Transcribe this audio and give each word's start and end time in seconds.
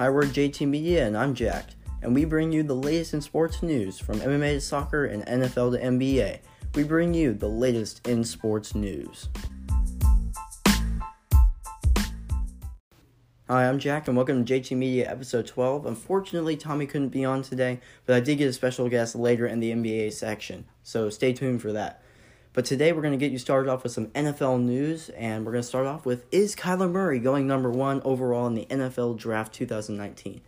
Hi, 0.00 0.08
we're 0.08 0.22
JT 0.22 0.66
Media, 0.66 1.06
and 1.06 1.14
I'm 1.14 1.34
Jack, 1.34 1.74
and 2.00 2.14
we 2.14 2.24
bring 2.24 2.50
you 2.50 2.62
the 2.62 2.74
latest 2.74 3.12
in 3.12 3.20
sports 3.20 3.62
news 3.62 3.98
from 3.98 4.18
MMA 4.20 4.54
to 4.54 4.60
soccer 4.62 5.04
and 5.04 5.26
NFL 5.26 5.72
to 5.72 5.84
NBA. 5.84 6.38
We 6.74 6.84
bring 6.84 7.12
you 7.12 7.34
the 7.34 7.50
latest 7.50 8.08
in 8.08 8.24
sports 8.24 8.74
news. 8.74 9.28
Hi, 13.46 13.68
I'm 13.68 13.78
Jack, 13.78 14.08
and 14.08 14.16
welcome 14.16 14.42
to 14.42 14.54
JT 14.54 14.74
Media 14.74 15.06
episode 15.06 15.46
12. 15.46 15.84
Unfortunately, 15.84 16.56
Tommy 16.56 16.86
couldn't 16.86 17.10
be 17.10 17.26
on 17.26 17.42
today, 17.42 17.78
but 18.06 18.16
I 18.16 18.20
did 18.20 18.38
get 18.38 18.48
a 18.48 18.54
special 18.54 18.88
guest 18.88 19.14
later 19.14 19.46
in 19.46 19.60
the 19.60 19.72
NBA 19.72 20.14
section, 20.14 20.64
so 20.82 21.10
stay 21.10 21.34
tuned 21.34 21.60
for 21.60 21.72
that. 21.72 22.02
But 22.52 22.64
today 22.64 22.90
we're 22.90 23.02
going 23.02 23.16
to 23.16 23.18
get 23.18 23.30
you 23.30 23.38
started 23.38 23.70
off 23.70 23.84
with 23.84 23.92
some 23.92 24.08
NFL 24.08 24.60
news, 24.60 25.08
and 25.10 25.46
we're 25.46 25.52
going 25.52 25.62
to 25.62 25.68
start 25.68 25.86
off 25.86 26.04
with 26.04 26.26
Is 26.32 26.56
Kyler 26.56 26.90
Murray 26.90 27.20
going 27.20 27.46
number 27.46 27.70
one 27.70 28.02
overall 28.04 28.48
in 28.48 28.54
the 28.54 28.66
NFL 28.66 29.18
Draft 29.18 29.54
2019? 29.54 30.40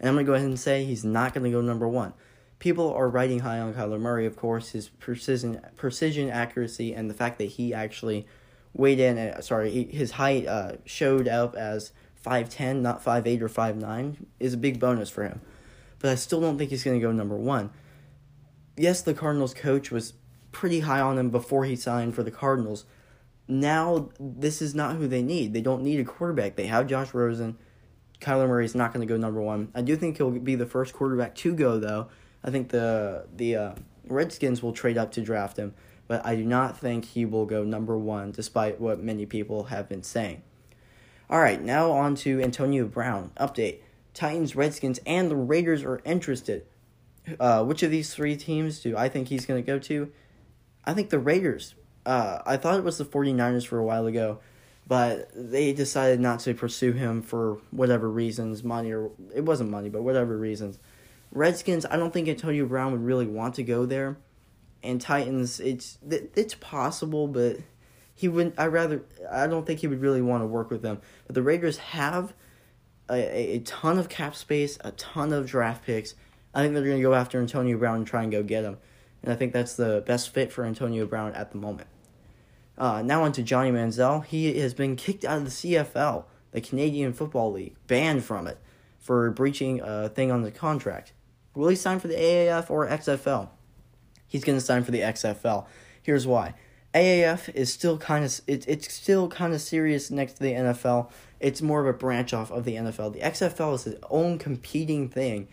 And 0.00 0.08
I'm 0.08 0.14
going 0.14 0.24
to 0.24 0.30
go 0.30 0.34
ahead 0.34 0.46
and 0.46 0.58
say 0.58 0.86
he's 0.86 1.04
not 1.04 1.34
going 1.34 1.44
to 1.44 1.50
go 1.50 1.60
number 1.60 1.86
one. 1.86 2.14
People 2.58 2.94
are 2.94 3.06
riding 3.06 3.40
high 3.40 3.58
on 3.58 3.74
Kyler 3.74 4.00
Murray, 4.00 4.24
of 4.24 4.34
course, 4.34 4.70
his 4.70 4.88
precision, 4.88 5.60
precision 5.76 6.30
accuracy, 6.30 6.94
and 6.94 7.10
the 7.10 7.14
fact 7.14 7.36
that 7.36 7.44
he 7.44 7.74
actually 7.74 8.26
weighed 8.72 8.98
in, 8.98 9.18
at, 9.18 9.44
sorry, 9.44 9.84
his 9.90 10.12
height 10.12 10.46
uh, 10.46 10.76
showed 10.86 11.28
up 11.28 11.54
as 11.54 11.92
5'10, 12.24 12.80
not 12.80 13.04
5'8 13.04 13.42
or 13.42 13.50
5'9, 13.50 14.16
is 14.40 14.54
a 14.54 14.56
big 14.56 14.80
bonus 14.80 15.10
for 15.10 15.24
him. 15.24 15.42
But 15.98 16.12
I 16.12 16.14
still 16.14 16.40
don't 16.40 16.56
think 16.56 16.70
he's 16.70 16.82
going 16.82 16.98
to 16.98 17.06
go 17.06 17.12
number 17.12 17.36
one. 17.36 17.68
Yes, 18.74 19.02
the 19.02 19.12
Cardinals 19.12 19.52
coach 19.52 19.90
was 19.90 20.14
pretty 20.52 20.80
high 20.80 21.00
on 21.00 21.18
him 21.18 21.30
before 21.30 21.64
he 21.64 21.74
signed 21.74 22.14
for 22.14 22.22
the 22.22 22.30
Cardinals. 22.30 22.84
Now, 23.48 24.10
this 24.20 24.62
is 24.62 24.74
not 24.74 24.96
who 24.96 25.08
they 25.08 25.22
need. 25.22 25.52
They 25.52 25.60
don't 25.60 25.82
need 25.82 25.98
a 25.98 26.04
quarterback. 26.04 26.56
They 26.56 26.66
have 26.66 26.86
Josh 26.86 27.12
Rosen. 27.12 27.58
Kyler 28.20 28.46
Murray 28.46 28.64
is 28.64 28.74
not 28.74 28.92
going 28.92 29.06
to 29.06 29.12
go 29.12 29.18
number 29.18 29.42
one. 29.42 29.70
I 29.74 29.82
do 29.82 29.96
think 29.96 30.16
he'll 30.16 30.30
be 30.30 30.54
the 30.54 30.66
first 30.66 30.94
quarterback 30.94 31.34
to 31.36 31.54
go, 31.54 31.78
though. 31.78 32.08
I 32.44 32.50
think 32.50 32.68
the 32.68 33.26
the 33.34 33.56
uh, 33.56 33.74
Redskins 34.06 34.62
will 34.62 34.72
trade 34.72 34.96
up 34.96 35.10
to 35.12 35.20
draft 35.20 35.56
him, 35.56 35.74
but 36.06 36.24
I 36.24 36.36
do 36.36 36.44
not 36.44 36.78
think 36.78 37.04
he 37.04 37.24
will 37.24 37.46
go 37.46 37.64
number 37.64 37.98
one, 37.98 38.30
despite 38.30 38.80
what 38.80 39.02
many 39.02 39.26
people 39.26 39.64
have 39.64 39.88
been 39.88 40.02
saying. 40.02 40.42
All 41.28 41.40
right, 41.40 41.60
now 41.60 41.90
on 41.90 42.14
to 42.16 42.40
Antonio 42.40 42.86
Brown. 42.86 43.32
Update: 43.36 43.80
Titans, 44.14 44.54
Redskins, 44.54 45.00
and 45.04 45.30
the 45.30 45.36
Raiders 45.36 45.82
are 45.82 46.00
interested. 46.04 46.64
Uh, 47.38 47.64
which 47.64 47.82
of 47.82 47.90
these 47.90 48.14
three 48.14 48.36
teams 48.36 48.80
do 48.80 48.96
I 48.96 49.08
think 49.08 49.28
he's 49.28 49.46
going 49.46 49.62
to 49.62 49.66
go 49.66 49.78
to? 49.80 50.10
I 50.84 50.94
think 50.94 51.10
the 51.10 51.18
Raiders. 51.18 51.74
Uh, 52.04 52.40
I 52.44 52.56
thought 52.56 52.78
it 52.78 52.84
was 52.84 52.98
the 52.98 53.04
49ers 53.04 53.66
for 53.66 53.78
a 53.78 53.84
while 53.84 54.06
ago, 54.06 54.40
but 54.86 55.30
they 55.34 55.72
decided 55.72 56.18
not 56.18 56.40
to 56.40 56.54
pursue 56.54 56.92
him 56.92 57.22
for 57.22 57.58
whatever 57.70 58.10
reasons, 58.10 58.64
money 58.64 58.90
or 58.90 59.10
it 59.34 59.44
wasn't 59.44 59.70
money, 59.70 59.88
but 59.88 60.02
whatever 60.02 60.36
reasons. 60.36 60.78
Redskins, 61.30 61.86
I 61.86 61.96
don't 61.96 62.12
think 62.12 62.28
Antonio 62.28 62.66
Brown 62.66 62.92
would 62.92 63.04
really 63.04 63.26
want 63.26 63.54
to 63.54 63.62
go 63.62 63.86
there. 63.86 64.16
And 64.82 65.00
Titans, 65.00 65.60
it's 65.60 65.98
it's 66.10 66.56
possible, 66.56 67.28
but 67.28 67.58
he 68.14 68.26
wouldn't. 68.26 68.58
I 68.58 68.66
rather 68.66 69.04
I 69.30 69.46
don't 69.46 69.64
think 69.64 69.78
he 69.78 69.86
would 69.86 70.00
really 70.00 70.20
want 70.20 70.42
to 70.42 70.46
work 70.46 70.70
with 70.70 70.82
them. 70.82 71.00
But 71.26 71.36
the 71.36 71.42
Raiders 71.42 71.78
have 71.78 72.34
a, 73.08 73.54
a 73.54 73.58
ton 73.60 74.00
of 74.00 74.08
cap 74.08 74.34
space, 74.34 74.76
a 74.80 74.90
ton 74.92 75.32
of 75.32 75.46
draft 75.46 75.86
picks. 75.86 76.16
I 76.52 76.62
think 76.62 76.74
they're 76.74 76.82
going 76.82 76.96
to 76.96 77.02
go 77.02 77.14
after 77.14 77.40
Antonio 77.40 77.78
Brown 77.78 77.98
and 77.98 78.06
try 78.06 78.24
and 78.24 78.32
go 78.32 78.42
get 78.42 78.64
him 78.64 78.78
and 79.22 79.32
I 79.32 79.36
think 79.36 79.52
that's 79.52 79.74
the 79.74 80.02
best 80.06 80.32
fit 80.32 80.52
for 80.52 80.64
Antonio 80.64 81.06
Brown 81.06 81.32
at 81.34 81.52
the 81.52 81.58
moment. 81.58 81.88
Uh, 82.76 83.02
now 83.02 83.22
on 83.22 83.32
to 83.32 83.42
Johnny 83.42 83.70
Manziel. 83.70 84.24
He 84.24 84.58
has 84.58 84.74
been 84.74 84.96
kicked 84.96 85.24
out 85.24 85.38
of 85.38 85.44
the 85.44 85.50
CFL, 85.50 86.24
the 86.50 86.60
Canadian 86.60 87.12
Football 87.12 87.52
League, 87.52 87.76
banned 87.86 88.24
from 88.24 88.46
it 88.46 88.58
for 88.98 89.30
breaching 89.30 89.80
a 89.80 90.08
thing 90.08 90.30
on 90.30 90.42
the 90.42 90.50
contract. 90.50 91.12
Will 91.54 91.68
he 91.68 91.76
sign 91.76 92.00
for 92.00 92.08
the 92.08 92.14
AAF 92.14 92.70
or 92.70 92.88
XFL? 92.88 93.50
He's 94.26 94.44
going 94.44 94.58
to 94.58 94.64
sign 94.64 94.84
for 94.84 94.90
the 94.90 95.00
XFL. 95.00 95.66
Here's 96.02 96.26
why. 96.26 96.54
AAF 96.94 97.54
is 97.54 97.72
still 97.72 97.98
kind 97.98 98.24
of 98.24 98.40
it, 98.46 98.66
it's 98.68 98.92
still 98.92 99.28
kind 99.28 99.54
of 99.54 99.60
serious 99.60 100.10
next 100.10 100.34
to 100.34 100.42
the 100.42 100.52
NFL. 100.52 101.10
It's 101.40 101.62
more 101.62 101.80
of 101.80 101.86
a 101.86 101.96
branch 101.96 102.32
off 102.32 102.50
of 102.50 102.64
the 102.64 102.76
NFL. 102.76 103.14
The 103.14 103.20
XFL 103.20 103.74
is 103.74 103.86
its 103.86 104.04
own 104.10 104.38
competing 104.38 105.08
thing, 105.08 105.48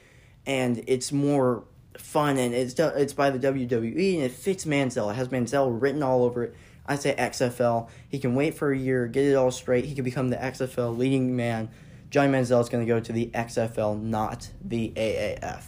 and 0.45 0.83
it's 0.85 1.11
more 1.11 1.63
fun 1.97 2.37
and 2.37 2.53
it's 2.53 2.79
it's 2.79 3.13
by 3.13 3.29
the 3.29 3.39
WWE 3.39 4.15
and 4.15 4.23
it 4.23 4.31
fits 4.31 4.65
Manziel. 4.65 5.11
It 5.11 5.15
has 5.15 5.29
Manziel 5.29 5.81
written 5.81 6.03
all 6.03 6.23
over 6.23 6.43
it. 6.43 6.55
I 6.85 6.95
say 6.95 7.15
XFL. 7.15 7.89
He 8.07 8.19
can 8.19 8.33
wait 8.33 8.55
for 8.55 8.71
a 8.71 8.77
year, 8.77 9.07
get 9.07 9.25
it 9.25 9.35
all 9.35 9.51
straight. 9.51 9.85
He 9.85 9.93
can 9.93 10.03
become 10.03 10.29
the 10.29 10.37
XFL 10.37 10.97
leading 10.97 11.35
man. 11.35 11.69
Johnny 12.09 12.31
Manziel 12.31 12.61
is 12.61 12.69
going 12.69 12.85
to 12.85 12.91
go 12.91 12.99
to 12.99 13.13
the 13.13 13.27
XFL, 13.27 14.01
not 14.01 14.49
the 14.63 14.91
AAF. 14.95 15.63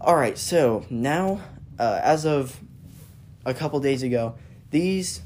All 0.00 0.16
right, 0.16 0.36
so 0.36 0.84
now, 0.90 1.40
uh, 1.78 2.00
as 2.02 2.26
of 2.26 2.60
a 3.46 3.54
couple 3.54 3.80
days 3.80 4.02
ago, 4.02 4.34
these 4.70 5.22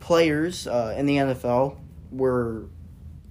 players 0.00 0.66
uh, 0.66 0.94
in 0.96 1.04
the 1.04 1.16
NFL 1.16 1.76
were 2.10 2.64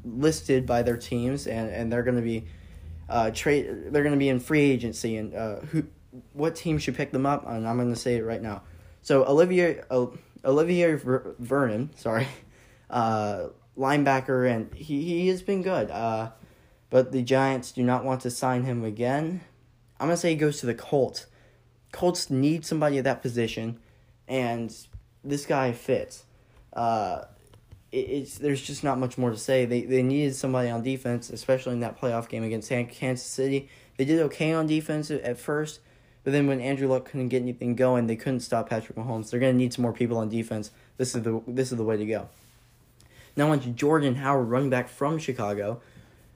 listed 0.06 0.68
by 0.68 0.84
their 0.84 0.98
teams, 0.98 1.48
and, 1.48 1.72
and 1.72 1.92
they're 1.92 2.03
going 2.03 2.18
to 2.18 2.22
be 2.22 2.46
uh, 3.09 3.31
trade. 3.31 3.68
They're 3.91 4.03
going 4.03 4.16
to 4.16 4.19
be 4.19 4.30
in 4.30 4.40
free 4.40 4.62
agency, 4.62 5.18
and 5.18 5.34
uh, 5.34 5.59
who, 5.62 5.86
what 6.34 6.56
team 6.56 6.78
should 6.78 6.96
pick 6.96 7.12
them 7.12 7.25
up? 7.25 7.47
And 7.47 7.68
I'm 7.68 7.78
going 7.78 7.94
to 7.94 8.00
say 8.00 8.16
it 8.16 8.24
right 8.24 8.41
now. 8.41 8.64
So 9.02 9.25
Olivier 9.25 9.81
Olivier 10.46 10.96
Vernon, 10.96 11.91
sorry, 11.96 12.28
uh, 12.90 13.47
linebacker, 13.78 14.50
and 14.50 14.74
he 14.74 15.03
he 15.03 15.28
has 15.28 15.41
been 15.41 15.62
good. 15.62 15.91
Uh, 15.91 16.31
but 16.90 17.12
the 17.12 17.22
Giants 17.22 17.72
do 17.72 17.84
not 17.84 18.06
want 18.06 18.22
to 18.22 18.31
sign 18.31 18.64
him 18.64 18.84
again. 18.84 19.41
I'm 20.00 20.08
gonna 20.08 20.18
say 20.18 20.30
he 20.31 20.35
goes 20.35 20.59
to 20.62 20.66
the 20.66 20.74
Colts. 20.74 21.28
Colts 21.91 22.30
need 22.30 22.66
somebody 22.66 22.97
at 22.97 23.03
that 23.03 23.22
position, 23.22 23.80
and 24.28 24.75
this 25.24 25.46
guy 25.46 25.74
fits. 25.74 26.24
Uh, 26.72 27.24
it's 27.94 28.38
there's 28.40 28.62
just 28.62 28.84
not 28.84 28.98
much 28.98 29.18
more 29.18 29.30
to 29.30 29.38
say. 29.38 29.66
They 29.66 29.81
they 29.81 30.02
needed 30.02 30.36
somebody 30.36 30.70
on 30.70 30.81
defense, 30.81 31.30
especially 31.30 31.74
in 31.74 31.80
that 31.81 32.00
playoff 32.00 32.28
game 32.28 32.44
against 32.44 32.70
Kansas 32.70 33.26
City. 33.26 33.70
They 33.98 34.06
did 34.06 34.20
okay 34.22 34.52
on 34.54 34.66
defense 34.66 35.12
at 35.12 35.38
first, 35.38 35.80
but 36.24 36.34
then 36.34 36.48
when 36.48 36.59
Andrew 36.59 36.88
Luck 36.88 37.06
couldn't 37.06 37.30
get 37.30 37.44
anything 37.44 37.76
going, 37.76 38.08
they 38.08 38.16
couldn't 38.16 38.40
stop 38.40 38.70
Patrick 38.70 38.98
Mahomes. 38.98 39.30
They're 39.30 39.40
gonna 39.40 39.53
need 39.53 39.74
some 39.74 39.84
more 39.84 39.94
people 39.94 40.18
on 40.18 40.30
defense. 40.30 40.72
This 40.98 41.14
is 41.16 41.22
the 41.22 41.42
this 41.48 41.72
is 41.72 41.78
the 41.78 41.84
way 41.84 41.98
to 41.98 42.06
go. 42.06 42.30
Now 43.36 43.52
on 43.52 43.59
to 43.62 43.70
Jordan 43.70 44.16
Howard, 44.16 44.50
running 44.50 44.70
back 44.70 44.90
from 44.90 45.20
Chicago. 45.20 45.82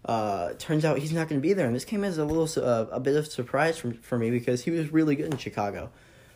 Uh, 0.06 0.54
turns 0.58 0.86
out 0.86 1.00
he's 1.00 1.12
not 1.12 1.28
to 1.28 1.38
be 1.40 1.54
there, 1.54 1.66
and 1.66 1.76
this 1.76 1.86
came 1.86 2.04
as 2.04 2.18
a 2.18 2.24
little 2.24 2.48
uh, 2.64 2.86
a 2.92 3.00
bit 3.00 3.16
of 3.16 3.28
surprise 3.28 3.78
for 3.78 3.94
for 3.94 4.18
me 4.18 4.30
because 4.30 4.64
he 4.64 4.72
was 4.72 4.94
really 4.94 5.16
good 5.16 5.32
in 5.32 5.38
Chicago. 5.38 5.90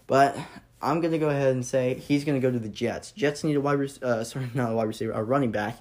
But 0.07 0.35
I'm 0.81 0.99
gonna 0.99 1.19
go 1.19 1.29
ahead 1.29 1.53
and 1.53 1.65
say 1.65 1.95
he's 1.95 2.25
gonna 2.25 2.39
go 2.39 2.51
to 2.51 2.59
the 2.59 2.69
Jets. 2.69 3.11
Jets 3.11 3.43
need 3.43 3.55
a 3.55 3.61
wide, 3.61 3.79
uh, 4.01 4.23
sorry, 4.23 4.49
not 4.53 4.71
a 4.71 4.75
wide 4.75 4.87
receiver, 4.87 5.11
a 5.11 5.23
running 5.23 5.51
back, 5.51 5.77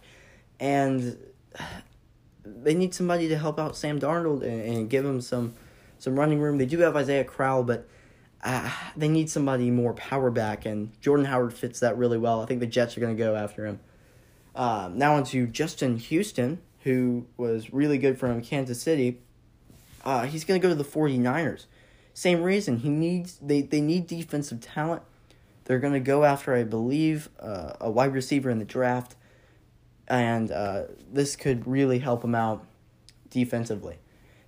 and 0.58 1.16
they 2.44 2.74
need 2.74 2.94
somebody 2.94 3.28
to 3.28 3.38
help 3.38 3.58
out 3.58 3.76
Sam 3.76 4.00
Darnold 4.00 4.42
and, 4.42 4.60
and 4.62 4.90
give 4.90 5.04
him 5.04 5.20
some 5.20 5.54
some 5.98 6.18
running 6.18 6.40
room. 6.40 6.58
They 6.58 6.66
do 6.66 6.78
have 6.80 6.96
Isaiah 6.96 7.24
Crowell, 7.24 7.64
but 7.64 7.88
uh, 8.42 8.70
they 8.96 9.08
need 9.08 9.30
somebody 9.30 9.70
more 9.70 9.94
power 9.94 10.30
back, 10.30 10.66
and 10.66 10.98
Jordan 11.00 11.26
Howard 11.26 11.54
fits 11.54 11.80
that 11.80 11.96
really 11.96 12.18
well. 12.18 12.42
I 12.42 12.46
think 12.46 12.60
the 12.60 12.66
Jets 12.66 12.96
are 12.96 13.00
gonna 13.00 13.14
go 13.14 13.34
after 13.34 13.66
him. 13.66 13.80
Uh, 14.54 14.90
now 14.92 15.14
on 15.14 15.24
to 15.24 15.46
Justin 15.46 15.96
Houston, 15.96 16.60
who 16.80 17.26
was 17.36 17.72
really 17.72 17.98
good 17.98 18.18
from 18.18 18.42
Kansas 18.42 18.82
City. 18.82 19.20
Uh, 20.04 20.24
he's 20.24 20.44
gonna 20.44 20.60
go 20.60 20.68
to 20.68 20.74
the 20.74 20.84
49ers. 20.84 21.66
Same 22.14 22.42
reason 22.42 22.78
he 22.78 22.88
needs 22.88 23.38
they 23.40 23.62
they 23.62 23.80
need 23.80 24.06
defensive 24.06 24.60
talent. 24.60 25.02
They're 25.64 25.78
going 25.78 25.92
to 25.92 26.00
go 26.00 26.24
after, 26.24 26.54
I 26.54 26.64
believe, 26.64 27.28
uh, 27.38 27.74
a 27.80 27.90
wide 27.90 28.12
receiver 28.12 28.50
in 28.50 28.58
the 28.58 28.64
draft, 28.64 29.14
and 30.08 30.50
uh, 30.50 30.84
this 31.12 31.36
could 31.36 31.66
really 31.66 32.00
help 32.00 32.24
him 32.24 32.34
out 32.34 32.66
defensively. 33.28 33.98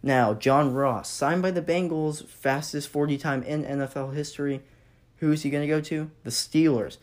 Now, 0.02 0.34
John 0.34 0.74
Ross, 0.74 1.08
signed 1.08 1.42
by 1.42 1.52
the 1.52 1.62
Bengals, 1.62 2.26
fastest 2.26 2.88
40 2.88 3.18
time 3.18 3.42
in 3.44 3.64
NFL 3.64 4.14
history. 4.14 4.62
Who 5.18 5.30
is 5.30 5.44
he 5.44 5.50
going 5.50 5.62
to 5.62 5.72
go 5.72 5.80
to? 5.80 6.10
The 6.24 6.30
Steelers. 6.30 6.98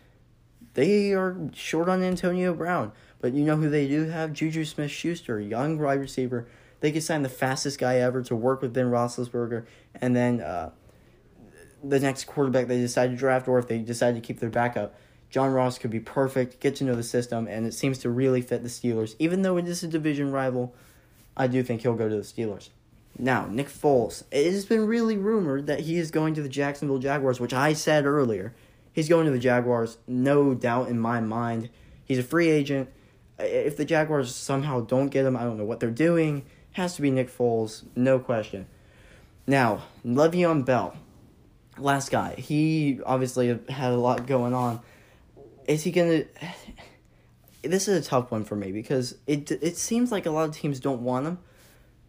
They 0.73 1.13
are 1.13 1.37
short 1.53 1.87
on 1.87 2.03
Antonio 2.03 2.53
Brown, 2.53 2.91
but 3.21 3.33
you 3.33 3.45
know 3.45 3.55
who 3.55 3.69
they 3.69 3.87
do 3.87 4.09
have? 4.09 4.33
Juju 4.33 4.65
Smith 4.65 4.91
Schuster, 4.91 5.39
young 5.39 5.79
wide 5.79 6.01
receiver 6.01 6.47
they 6.79 6.91
could 6.91 7.03
sign 7.03 7.23
the 7.23 7.29
fastest 7.29 7.79
guy 7.79 7.97
ever 7.97 8.21
to 8.23 8.35
work 8.35 8.61
with 8.61 8.73
Ben 8.73 8.85
Roethlisberger, 8.85 9.65
and 9.95 10.15
then 10.15 10.41
uh, 10.41 10.71
the 11.83 11.99
next 11.99 12.25
quarterback 12.25 12.67
they 12.67 12.79
decide 12.79 13.11
to 13.11 13.15
draft, 13.15 13.47
or 13.47 13.59
if 13.59 13.67
they 13.67 13.79
decide 13.79 14.15
to 14.15 14.21
keep 14.21 14.39
their 14.39 14.49
backup, 14.49 14.95
John 15.29 15.51
Ross 15.51 15.77
could 15.77 15.91
be 15.91 15.99
perfect, 15.99 16.59
get 16.59 16.75
to 16.77 16.83
know 16.83 16.95
the 16.95 17.03
system, 17.03 17.47
and 17.47 17.65
it 17.65 17.73
seems 17.73 17.99
to 17.99 18.09
really 18.09 18.41
fit 18.41 18.63
the 18.63 18.69
Steelers. 18.69 19.15
Even 19.19 19.41
though 19.41 19.57
it 19.57 19.67
is 19.67 19.83
a 19.83 19.87
division 19.87 20.31
rival, 20.31 20.73
I 21.37 21.47
do 21.47 21.61
think 21.63 21.81
he'll 21.81 21.93
go 21.93 22.09
to 22.09 22.15
the 22.15 22.21
Steelers. 22.21 22.69
Now, 23.17 23.45
Nick 23.47 23.67
Foles. 23.67 24.23
It 24.31 24.51
has 24.51 24.65
been 24.65 24.87
really 24.87 25.17
rumored 25.17 25.67
that 25.67 25.81
he 25.81 25.97
is 25.97 26.09
going 26.09 26.33
to 26.35 26.41
the 26.41 26.49
Jacksonville 26.49 26.99
Jaguars, 26.99 27.39
which 27.39 27.53
I 27.53 27.73
said 27.73 28.05
earlier. 28.05 28.53
He's 28.93 29.09
going 29.09 29.25
to 29.25 29.31
the 29.31 29.39
Jaguars, 29.39 29.97
no 30.07 30.53
doubt 30.53 30.87
in 30.87 30.99
my 30.99 31.19
mind. 31.19 31.69
He's 32.05 32.17
a 32.17 32.23
free 32.23 32.49
agent. 32.49 32.89
If 33.37 33.77
the 33.77 33.85
Jaguars 33.85 34.33
somehow 34.33 34.81
don't 34.81 35.09
get 35.09 35.25
him, 35.25 35.35
I 35.35 35.43
don't 35.43 35.57
know 35.57 35.65
what 35.65 35.79
they're 35.79 35.91
doing 35.91 36.45
has 36.73 36.95
to 36.95 37.01
be 37.01 37.11
Nick 37.11 37.35
Foles, 37.35 37.83
no 37.95 38.19
question. 38.19 38.67
Now, 39.47 39.83
Le'Veon 40.05 40.65
Bell, 40.65 40.95
last 41.77 42.11
guy. 42.11 42.35
He 42.35 42.99
obviously 43.05 43.47
had 43.69 43.91
a 43.91 43.97
lot 43.97 44.27
going 44.27 44.53
on. 44.53 44.81
Is 45.67 45.83
he 45.83 45.91
gonna? 45.91 46.25
This 47.61 47.89
is 47.89 48.07
a 48.07 48.09
tough 48.09 48.31
one 48.31 48.45
for 48.45 48.55
me 48.55 48.71
because 48.71 49.17
it 49.27 49.51
it 49.51 49.75
seems 49.75 50.13
like 50.13 50.25
a 50.25 50.31
lot 50.31 50.47
of 50.47 50.55
teams 50.55 50.79
don't 50.79 51.01
want 51.01 51.25
him. 51.25 51.39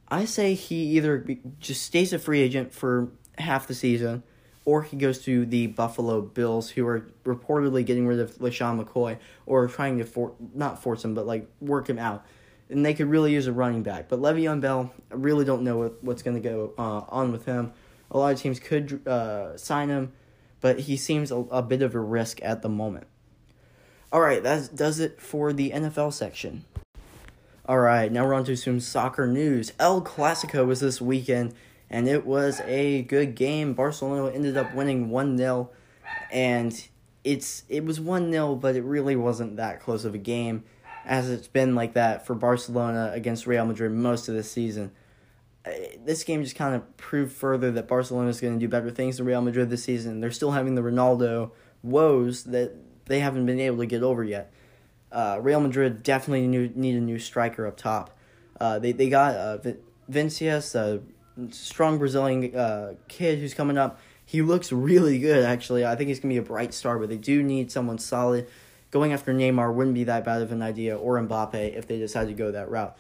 I 0.09 0.25
say 0.25 0.55
he 0.55 0.77
either 0.97 1.27
just 1.59 1.83
stays 1.83 2.13
a 2.13 2.21
free 2.21 2.41
agent 2.41 2.73
for 2.73 3.09
half 3.37 3.67
the 3.67 3.75
season, 3.75 4.23
or 4.65 4.83
he 4.85 4.97
goes 4.97 5.25
to 5.25 5.45
the 5.45 5.67
Buffalo 5.67 6.21
Bills, 6.21 6.71
who 6.71 6.87
are 6.87 7.05
reportedly 7.25 7.85
getting 7.85 8.07
rid 8.07 8.21
of 8.21 8.37
LeSean 8.37 8.81
McCoy, 8.81 9.19
or 9.45 9.67
trying 9.67 9.99
to 9.99 10.05
for 10.05 10.35
not 10.55 10.81
force 10.81 11.05
him, 11.05 11.15
but 11.15 11.27
like 11.27 11.49
work 11.61 11.91
him 11.91 11.99
out. 11.99 12.25
And 12.71 12.87
they 12.87 12.95
could 12.95 13.09
really 13.09 13.33
use 13.33 13.47
a 13.47 13.53
running 13.53 13.83
back. 13.83 14.09
But 14.09 14.21
Le'Veon 14.21 14.61
Bell, 14.61 14.93
I 15.11 15.15
really 15.15 15.45
don't 15.45 15.63
know 15.63 15.79
what, 15.79 16.05
what's 16.05 16.23
going 16.23 16.41
to 16.41 16.49
go 16.49 16.73
uh, 16.79 17.03
on 17.09 17.33
with 17.33 17.45
him. 17.45 17.73
A 18.11 18.19
lot 18.19 18.33
of 18.33 18.41
teams 18.41 18.61
could 18.61 19.07
uh, 19.07 19.57
sign 19.57 19.89
him, 19.89 20.13
but 20.61 20.81
he 20.81 20.97
seems 20.97 21.31
a, 21.31 21.37
a 21.37 21.63
bit 21.63 21.83
of 21.83 21.95
a 21.95 22.01
risk 22.01 22.41
at 22.43 22.63
the 22.63 22.69
moment. 22.69 23.07
All 24.13 24.21
right, 24.21 24.43
that 24.43 24.75
does 24.75 24.99
it 25.01 25.21
for 25.21 25.53
the 25.53 25.71
NFL 25.71 26.13
section. 26.13 26.65
All 27.67 27.79
right, 27.79 28.11
now 28.11 28.25
we're 28.25 28.35
on 28.35 28.45
to 28.45 28.57
some 28.57 28.81
soccer 28.81 29.27
news. 29.27 29.73
El 29.79 30.03
Clasico 30.03 30.67
was 30.67 30.81
this 30.81 31.01
weekend 31.01 31.55
and 31.89 32.09
it 32.09 32.25
was 32.25 32.61
a 32.67 33.03
good 33.03 33.35
game. 33.35 33.75
Barcelona 33.75 34.33
ended 34.33 34.57
up 34.57 34.75
winning 34.75 35.11
1-0 35.11 35.69
and 36.33 36.89
it's 37.23 37.65
it 37.69 37.85
was 37.85 38.01
1-0 38.01 38.61
but 38.61 38.75
it 38.75 38.83
really 38.83 39.15
wasn't 39.15 39.57
that 39.57 39.79
close 39.79 40.05
of 40.05 40.15
a 40.15 40.19
game 40.19 40.65
as 41.11 41.29
it's 41.29 41.49
been 41.49 41.75
like 41.75 41.95
that 41.95 42.25
for 42.25 42.37
Barcelona 42.37 43.11
against 43.13 43.45
Real 43.45 43.67
Madrid 43.67 43.91
most 43.91 44.29
of 44.29 44.35
the 44.37 44.45
season. 44.45 44.93
This 46.05 46.23
game 46.23 46.43
just 46.45 46.55
kind 46.55 46.75
of 46.75 46.97
proved 46.97 47.33
further 47.33 47.73
that 47.73 47.89
Barcelona 47.89 48.29
is 48.29 48.41
going 48.41 48.55
to 48.55 48.61
do 48.61 48.69
better 48.69 48.91
things 48.91 49.17
than 49.17 49.27
Real 49.27 49.43
Madrid 49.43 49.71
this 49.71 49.83
season. 49.83 50.21
They're 50.21 50.31
still 50.31 50.53
having 50.53 50.77
the 50.77 50.83
Ronaldo 50.83 51.51
woes 51.83 52.45
that 52.45 52.77
they 53.07 53.19
haven't 53.19 53.45
been 53.45 53.59
able 53.59 53.79
to 53.79 53.87
get 53.87 54.05
over 54.05 54.23
yet. 54.23 54.53
Uh, 55.11 55.41
Real 55.43 55.61
Madrid 55.61 56.05
definitely 56.05 56.47
need 56.47 56.95
a 56.95 57.01
new 57.01 57.19
striker 57.19 57.67
up 57.67 57.77
top. 57.77 58.17
Uh, 58.61 58.79
they 58.79 58.93
they 58.93 59.09
got 59.09 59.35
uh, 59.35 59.59
Vinicius, 60.09 60.77
uh, 60.77 60.99
strong 61.51 61.99
Brazilian 61.99 62.55
uh, 62.55 62.95
kid 63.09 63.41
who's 63.41 63.53
coming 63.53 63.77
up. 63.77 63.99
He 64.25 64.43
looks 64.43 64.71
really 64.71 65.19
good, 65.19 65.45
actually. 65.45 65.85
I 65.85 65.97
think 65.97 66.07
he's 66.07 66.21
going 66.21 66.33
to 66.33 66.41
be 66.41 66.45
a 66.45 66.49
bright 66.49 66.73
star, 66.73 67.01
but 67.01 67.09
they 67.09 67.17
do 67.17 67.43
need 67.43 67.73
someone 67.73 67.99
solid. 67.99 68.47
Going 68.91 69.13
after 69.13 69.33
Neymar 69.33 69.73
wouldn't 69.75 69.95
be 69.95 70.05
that 70.05 70.25
bad 70.25 70.43
of 70.43 70.53
an 70.53 70.63
idea, 70.63 70.97
or 70.97 71.17
Mbappe 71.21 71.77
if 71.77 71.87
they 71.87 71.99
decide 71.99 72.29
to 72.29 72.35
go 72.35 72.51
that 72.51 72.71
route. 72.71 72.97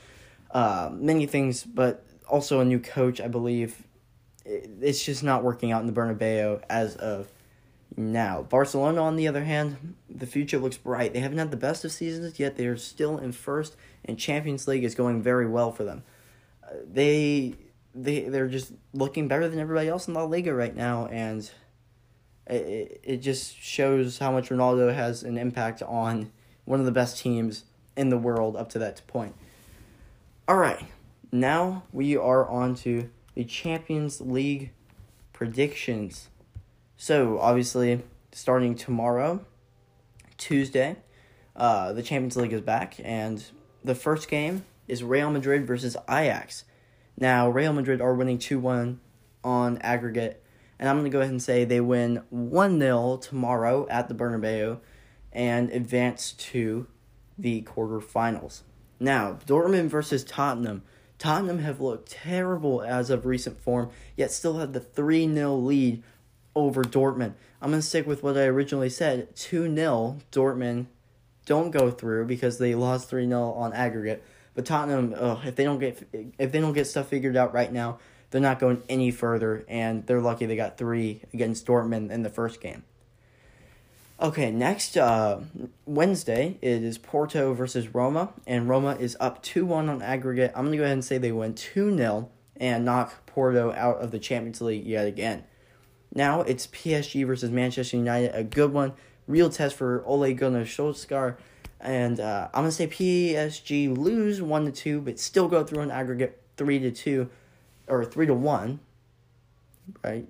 Uh, 0.50 0.90
many 0.92 1.26
things, 1.26 1.64
but 1.64 2.04
also 2.28 2.60
a 2.60 2.64
new 2.64 2.78
coach, 2.78 3.20
I 3.20 3.28
believe. 3.28 3.82
It's 4.44 5.04
just 5.04 5.22
not 5.22 5.42
working 5.42 5.72
out 5.72 5.80
in 5.80 5.86
the 5.86 5.92
Bernabeu 5.92 6.62
as 6.68 6.96
of 6.96 7.28
now. 7.96 8.42
Barcelona, 8.42 9.02
on 9.02 9.16
the 9.16 9.28
other 9.28 9.44
hand, 9.44 9.94
the 10.08 10.26
future 10.26 10.58
looks 10.58 10.76
bright. 10.76 11.12
They 11.12 11.20
haven't 11.20 11.38
had 11.38 11.50
the 11.50 11.56
best 11.56 11.84
of 11.84 11.92
seasons 11.92 12.38
yet. 12.38 12.56
They 12.56 12.66
are 12.66 12.76
still 12.76 13.18
in 13.18 13.32
first, 13.32 13.76
and 14.04 14.18
Champions 14.18 14.66
League 14.66 14.84
is 14.84 14.94
going 14.94 15.22
very 15.22 15.48
well 15.48 15.72
for 15.72 15.84
them. 15.84 16.02
Uh, 16.64 16.74
they 16.90 17.54
they 17.94 18.20
they're 18.22 18.48
just 18.48 18.72
looking 18.92 19.28
better 19.28 19.48
than 19.48 19.58
everybody 19.58 19.88
else 19.88 20.08
in 20.08 20.14
La 20.14 20.24
Liga 20.24 20.54
right 20.54 20.74
now, 20.74 21.06
and 21.06 21.50
it 22.50 23.00
it 23.02 23.16
just 23.18 23.56
shows 23.56 24.18
how 24.18 24.32
much 24.32 24.48
Ronaldo 24.48 24.94
has 24.94 25.22
an 25.22 25.38
impact 25.38 25.82
on 25.82 26.30
one 26.64 26.80
of 26.80 26.86
the 26.86 26.92
best 26.92 27.18
teams 27.18 27.64
in 27.96 28.08
the 28.08 28.18
world 28.18 28.56
up 28.56 28.68
to 28.70 28.78
that 28.78 29.00
point. 29.06 29.34
All 30.48 30.56
right, 30.56 30.84
now 31.32 31.84
we 31.92 32.16
are 32.16 32.48
on 32.48 32.74
to 32.76 33.10
the 33.34 33.44
Champions 33.44 34.20
League 34.20 34.72
predictions. 35.32 36.28
So 36.96 37.38
obviously, 37.38 38.02
starting 38.32 38.74
tomorrow, 38.74 39.44
Tuesday, 40.36 40.96
uh, 41.56 41.92
the 41.92 42.02
Champions 42.02 42.36
League 42.36 42.52
is 42.52 42.60
back, 42.60 42.96
and 43.02 43.42
the 43.84 43.94
first 43.94 44.28
game 44.28 44.64
is 44.88 45.02
Real 45.02 45.30
Madrid 45.30 45.66
versus 45.66 45.96
Ajax. 46.08 46.64
Now, 47.16 47.48
Real 47.48 47.72
Madrid 47.72 48.00
are 48.00 48.14
winning 48.14 48.38
2 48.38 48.58
1 48.58 49.00
on 49.44 49.78
aggregate, 49.78 50.42
and 50.80 50.88
I'm 50.88 50.96
going 50.96 51.04
to 51.04 51.10
go 51.10 51.20
ahead 51.20 51.30
and 51.30 51.42
say 51.42 51.64
they 51.64 51.82
win 51.82 52.22
1 52.30 52.80
0 52.80 53.18
tomorrow 53.18 53.86
at 53.90 54.08
the 54.08 54.14
Bernabeu 54.14 54.80
and 55.30 55.70
advance 55.70 56.32
to 56.32 56.86
the 57.38 57.62
quarterfinals. 57.62 58.62
Now, 58.98 59.38
Dortmund 59.46 59.88
versus 59.88 60.24
Tottenham. 60.24 60.82
Tottenham 61.18 61.58
have 61.58 61.82
looked 61.82 62.10
terrible 62.10 62.80
as 62.80 63.10
of 63.10 63.26
recent 63.26 63.60
form, 63.60 63.90
yet 64.16 64.32
still 64.32 64.58
have 64.58 64.72
the 64.72 64.80
3 64.80 65.32
0 65.32 65.54
lead 65.56 66.02
over 66.56 66.82
Dortmund. 66.82 67.34
I'm 67.60 67.70
going 67.70 67.82
to 67.82 67.86
stick 67.86 68.06
with 68.06 68.22
what 68.22 68.38
I 68.38 68.44
originally 68.44 68.90
said 68.90 69.36
2 69.36 69.74
0 69.76 70.16
Dortmund 70.32 70.86
don't 71.44 71.70
go 71.72 71.90
through 71.90 72.24
because 72.24 72.56
they 72.56 72.74
lost 72.74 73.10
3 73.10 73.28
0 73.28 73.52
on 73.52 73.74
aggregate. 73.74 74.24
But 74.54 74.64
Tottenham, 74.64 75.14
if 75.44 75.56
they 75.56 75.64
don't 75.64 75.78
get 75.78 76.08
if 76.38 76.52
they 76.52 76.60
don't 76.60 76.72
get 76.72 76.86
stuff 76.86 77.08
figured 77.08 77.36
out 77.36 77.52
right 77.52 77.70
now, 77.70 77.98
they're 78.30 78.40
not 78.40 78.58
going 78.58 78.82
any 78.88 79.10
further, 79.10 79.64
and 79.68 80.06
they're 80.06 80.20
lucky 80.20 80.46
they 80.46 80.56
got 80.56 80.78
three 80.78 81.22
against 81.32 81.66
Dortmund 81.66 82.10
in 82.10 82.22
the 82.22 82.30
first 82.30 82.60
game. 82.60 82.84
Okay, 84.20 84.50
next 84.50 84.98
uh, 84.98 85.40
Wednesday 85.86 86.58
it 86.60 86.82
is 86.82 86.98
Porto 86.98 87.54
versus 87.54 87.94
Roma, 87.94 88.34
and 88.46 88.68
Roma 88.68 88.96
is 89.00 89.16
up 89.18 89.42
2 89.42 89.64
1 89.64 89.88
on 89.88 90.02
aggregate. 90.02 90.52
I'm 90.54 90.66
going 90.66 90.72
to 90.72 90.78
go 90.78 90.84
ahead 90.84 90.92
and 90.92 91.04
say 91.04 91.16
they 91.16 91.32
win 91.32 91.54
2 91.54 91.96
0 91.96 92.28
and 92.56 92.84
knock 92.84 93.24
Porto 93.24 93.72
out 93.72 93.96
of 93.96 94.10
the 94.10 94.18
Champions 94.18 94.60
League 94.60 94.84
yet 94.84 95.06
again. 95.06 95.44
Now 96.14 96.42
it's 96.42 96.66
PSG 96.66 97.26
versus 97.26 97.50
Manchester 97.50 97.96
United, 97.96 98.34
a 98.34 98.44
good 98.44 98.72
one. 98.72 98.92
Real 99.26 99.48
test 99.48 99.76
for 99.76 100.04
Ole 100.04 100.34
Gunnar 100.34 100.64
Solskjaer. 100.64 101.36
And 101.80 102.20
uh, 102.20 102.48
I'm 102.52 102.64
gonna 102.64 102.72
say 102.72 102.88
PSG 102.88 103.96
lose 103.96 104.42
one 104.42 104.66
to 104.66 104.72
two, 104.72 105.00
but 105.00 105.18
still 105.18 105.48
go 105.48 105.64
through 105.64 105.80
an 105.80 105.90
aggregate 105.90 106.42
three 106.58 106.78
to 106.80 106.90
two, 106.90 107.30
or 107.90 108.04
three 108.04 108.26
to 108.26 108.34
one. 108.34 108.80
Right? 110.04 110.26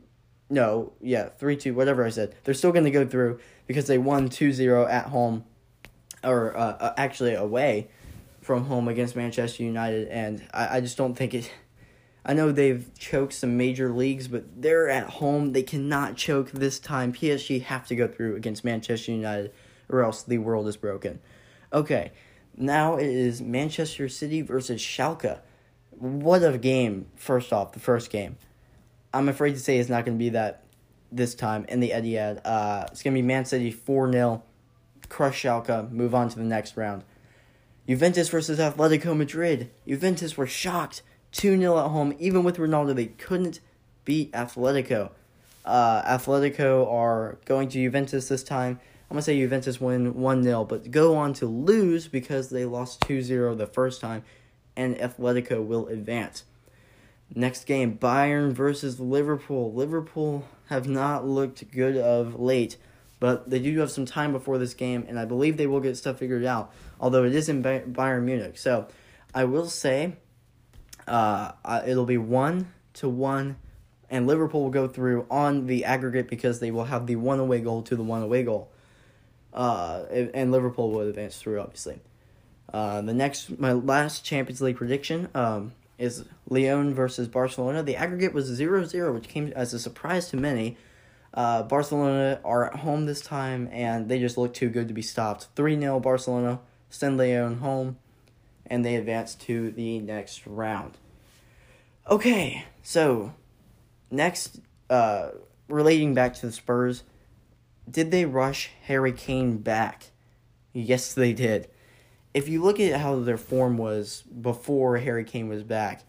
No, 0.48 0.92
yeah, 1.00 1.28
three 1.28 1.56
two, 1.56 1.74
whatever 1.74 2.04
I 2.04 2.10
said. 2.10 2.34
They're 2.44 2.54
still 2.54 2.72
gonna 2.72 2.90
go 2.90 3.06
through 3.06 3.38
because 3.66 3.86
they 3.86 3.98
won 3.98 4.28
2-0 4.28 4.90
at 4.90 5.06
home, 5.06 5.44
or 6.24 6.56
uh, 6.56 6.72
uh, 6.72 6.94
actually 6.96 7.34
away 7.34 7.88
from 8.40 8.64
home 8.64 8.88
against 8.88 9.14
Manchester 9.14 9.62
United, 9.62 10.08
and 10.08 10.42
I, 10.52 10.78
I 10.78 10.80
just 10.80 10.96
don't 10.96 11.14
think 11.14 11.34
it. 11.34 11.52
I 12.24 12.34
know 12.34 12.50
they've 12.50 12.90
choked 12.98 13.32
some 13.32 13.56
major 13.56 13.92
leagues, 13.92 14.28
but 14.28 14.60
they're 14.60 14.88
at 14.88 15.08
home. 15.08 15.52
They 15.52 15.62
cannot 15.62 16.16
choke 16.16 16.50
this 16.50 16.78
time. 16.78 17.12
PSG 17.12 17.62
have 17.62 17.86
to 17.86 17.96
go 17.96 18.08
through 18.08 18.36
against 18.36 18.64
Manchester 18.64 19.12
United, 19.12 19.52
or 19.88 20.02
else 20.02 20.22
the 20.22 20.38
world 20.38 20.66
is 20.66 20.76
broken. 20.76 21.20
Okay, 21.72 22.10
now 22.56 22.96
it 22.96 23.06
is 23.06 23.40
Manchester 23.40 24.08
City 24.08 24.42
versus 24.42 24.80
Schalke. 24.80 25.38
What 26.00 26.42
a 26.42 26.56
game, 26.56 27.08
first 27.14 27.52
off, 27.52 27.72
the 27.72 27.78
first 27.78 28.08
game. 28.08 28.38
I'm 29.12 29.28
afraid 29.28 29.52
to 29.52 29.58
say 29.58 29.76
it's 29.76 29.90
not 29.90 30.06
going 30.06 30.16
to 30.16 30.18
be 30.18 30.30
that 30.30 30.64
this 31.12 31.34
time 31.34 31.66
in 31.68 31.80
the 31.80 31.90
Etihad. 31.90 32.40
Uh, 32.42 32.86
it's 32.90 33.02
going 33.02 33.14
to 33.14 33.20
be 33.20 33.26
Man 33.26 33.44
City 33.44 33.70
4 33.70 34.10
0, 34.10 34.42
crush 35.10 35.42
Schalke, 35.42 35.92
move 35.92 36.14
on 36.14 36.30
to 36.30 36.38
the 36.38 36.44
next 36.44 36.78
round. 36.78 37.04
Juventus 37.86 38.30
versus 38.30 38.58
Atletico 38.58 39.14
Madrid. 39.14 39.70
Juventus 39.86 40.38
were 40.38 40.46
shocked 40.46 41.02
2 41.32 41.58
0 41.58 41.78
at 41.78 41.90
home. 41.90 42.14
Even 42.18 42.44
with 42.44 42.56
Ronaldo, 42.56 42.94
they 42.94 43.06
couldn't 43.06 43.60
beat 44.06 44.32
Atletico. 44.32 45.10
Uh, 45.66 46.02
Atletico 46.02 46.90
are 46.90 47.36
going 47.44 47.68
to 47.68 47.78
Juventus 47.78 48.28
this 48.28 48.42
time. 48.42 48.80
I'm 49.10 49.16
going 49.16 49.20
to 49.20 49.24
say 49.24 49.38
Juventus 49.38 49.80
win 49.80 50.14
1 50.14 50.42
0, 50.44 50.64
but 50.64 50.90
go 50.90 51.16
on 51.16 51.34
to 51.34 51.46
lose 51.46 52.08
because 52.08 52.48
they 52.48 52.64
lost 52.64 53.02
2 53.02 53.20
0 53.20 53.54
the 53.56 53.66
first 53.66 54.00
time, 54.00 54.22
and 54.76 54.96
Atletico 54.96 55.64
will 55.64 55.88
advance. 55.88 56.44
Next 57.34 57.64
game 57.64 57.98
Bayern 57.98 58.52
versus 58.52 58.98
Liverpool. 58.98 59.72
Liverpool 59.72 60.44
have 60.68 60.88
not 60.88 61.26
looked 61.26 61.70
good 61.70 61.96
of 61.96 62.40
late, 62.40 62.76
but 63.18 63.48
they 63.48 63.58
do 63.58 63.78
have 63.78 63.90
some 63.90 64.06
time 64.06 64.32
before 64.32 64.58
this 64.58 64.74
game, 64.74 65.04
and 65.08 65.18
I 65.18 65.24
believe 65.24 65.56
they 65.56 65.66
will 65.66 65.80
get 65.80 65.96
stuff 65.96 66.18
figured 66.18 66.44
out, 66.44 66.72
although 66.98 67.24
it 67.24 67.34
is 67.34 67.48
in 67.48 67.62
Bayern 67.62 68.22
Munich. 68.24 68.58
So 68.58 68.88
I 69.34 69.44
will 69.44 69.68
say 69.68 70.14
uh, 71.06 71.52
it'll 71.86 72.06
be 72.06 72.18
1 72.18 72.72
to 72.94 73.08
1 73.08 73.56
and 74.12 74.26
Liverpool 74.26 74.62
will 74.64 74.70
go 74.70 74.88
through 74.88 75.24
on 75.30 75.66
the 75.66 75.84
aggregate 75.84 76.28
because 76.28 76.58
they 76.58 76.72
will 76.72 76.86
have 76.86 77.06
the 77.06 77.14
one 77.14 77.38
away 77.38 77.60
goal 77.60 77.82
to 77.82 77.94
the 77.94 78.02
one 78.02 78.22
away 78.22 78.42
goal 78.42 78.72
uh, 79.52 80.04
and 80.10 80.52
Liverpool 80.52 80.90
will 80.90 81.00
advance 81.00 81.38
through, 81.38 81.60
obviously. 81.60 82.00
Uh, 82.72 83.02
the 83.02 83.14
next, 83.14 83.58
my 83.58 83.72
last 83.72 84.24
Champions 84.24 84.60
League 84.60 84.76
prediction 84.76 85.28
um, 85.34 85.72
is 85.98 86.24
Lyon 86.48 86.94
versus 86.94 87.28
Barcelona. 87.28 87.82
The 87.82 87.96
aggregate 87.96 88.32
was 88.32 88.46
0 88.46 88.84
0, 88.84 89.12
which 89.12 89.28
came 89.28 89.52
as 89.54 89.74
a 89.74 89.78
surprise 89.78 90.28
to 90.30 90.36
many. 90.36 90.76
Uh, 91.32 91.62
Barcelona 91.62 92.40
are 92.44 92.66
at 92.72 92.80
home 92.80 93.06
this 93.06 93.20
time, 93.20 93.68
and 93.72 94.08
they 94.08 94.18
just 94.18 94.36
look 94.36 94.54
too 94.54 94.68
good 94.68 94.88
to 94.88 94.94
be 94.94 95.02
stopped. 95.02 95.48
3 95.56 95.78
0 95.78 96.00
Barcelona, 96.00 96.60
send 96.88 97.18
Lyon 97.18 97.58
home, 97.58 97.98
and 98.66 98.84
they 98.84 98.96
advance 98.96 99.34
to 99.34 99.70
the 99.72 99.98
next 99.98 100.46
round. 100.46 100.96
Okay, 102.08 102.64
so 102.82 103.34
next, 104.10 104.60
uh, 104.88 105.30
relating 105.68 106.14
back 106.14 106.34
to 106.34 106.46
the 106.46 106.52
Spurs, 106.52 107.04
did 107.88 108.10
they 108.10 108.24
rush 108.24 108.70
Harry 108.84 109.12
Kane 109.12 109.58
back? 109.58 110.10
Yes, 110.72 111.14
they 111.14 111.32
did. 111.32 111.68
If 112.32 112.48
you 112.48 112.62
look 112.62 112.78
at 112.78 113.00
how 113.00 113.18
their 113.20 113.36
form 113.36 113.76
was 113.76 114.22
before 114.22 114.98
Harry 114.98 115.24
Kane 115.24 115.48
was 115.48 115.62
back, 115.62 116.04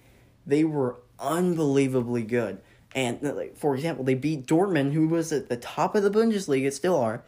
they 0.45 0.63
were 0.63 0.97
unbelievably 1.19 2.23
good. 2.23 2.61
And 2.93 3.25
uh, 3.25 3.33
like 3.33 3.57
for 3.57 3.75
example, 3.75 4.03
they 4.03 4.13
beat 4.13 4.45
Dortmund, 4.45 4.93
who 4.93 5.07
was 5.07 5.31
at 5.31 5.49
the 5.49 5.57
top 5.57 5.95
of 5.95 6.03
the 6.03 6.11
Bundesliga, 6.11 6.65
it 6.65 6.73
still 6.73 6.97
are, 6.97 7.23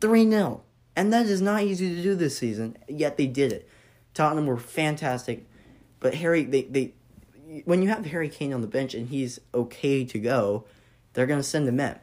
three 0.00 0.28
0 0.28 0.62
and 0.94 1.12
that 1.12 1.26
is 1.26 1.40
not 1.40 1.62
easy 1.62 1.94
to 1.94 2.02
do 2.02 2.14
this 2.14 2.36
season. 2.36 2.76
Yet 2.88 3.16
they 3.16 3.26
did 3.26 3.52
it. 3.52 3.68
Tottenham 4.14 4.46
were 4.46 4.58
fantastic, 4.58 5.46
but 6.00 6.14
Harry, 6.16 6.44
they 6.44 6.62
they, 6.62 6.92
when 7.64 7.82
you 7.82 7.88
have 7.88 8.04
Harry 8.06 8.28
Kane 8.28 8.52
on 8.52 8.60
the 8.60 8.66
bench 8.66 8.94
and 8.94 9.08
he's 9.08 9.40
okay 9.54 10.04
to 10.04 10.18
go, 10.18 10.64
they're 11.12 11.26
gonna 11.26 11.42
send 11.42 11.68
him 11.68 11.80
in. 11.80 11.98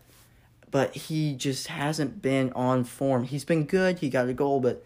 But 0.72 0.96
he 0.96 1.36
just 1.36 1.68
hasn't 1.68 2.22
been 2.22 2.52
on 2.54 2.84
form. 2.84 3.24
He's 3.24 3.46
been 3.46 3.66
good. 3.66 4.00
He 4.00 4.10
got 4.10 4.30
a 4.30 4.34
goal, 4.34 4.60
but 4.60 4.84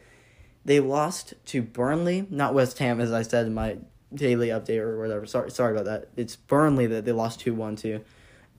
they 0.66 0.80
lost 0.80 1.34
to 1.48 1.62
Burnley, 1.62 2.26
not 2.30 2.54
West 2.54 2.78
Ham, 2.80 3.00
as 3.00 3.12
I 3.12 3.22
said 3.22 3.48
in 3.48 3.54
my 3.54 3.78
daily 4.14 4.48
update 4.48 4.80
or 4.80 5.00
whatever. 5.00 5.26
Sorry, 5.26 5.52
sorry 5.52 5.74
about 5.74 5.86
that. 5.86 6.08
It's 6.16 6.36
Burnley 6.36 6.88
that 6.88 7.06
they 7.06 7.12
lost 7.12 7.40
two 7.40 7.54
one 7.54 7.76
to, 7.78 8.02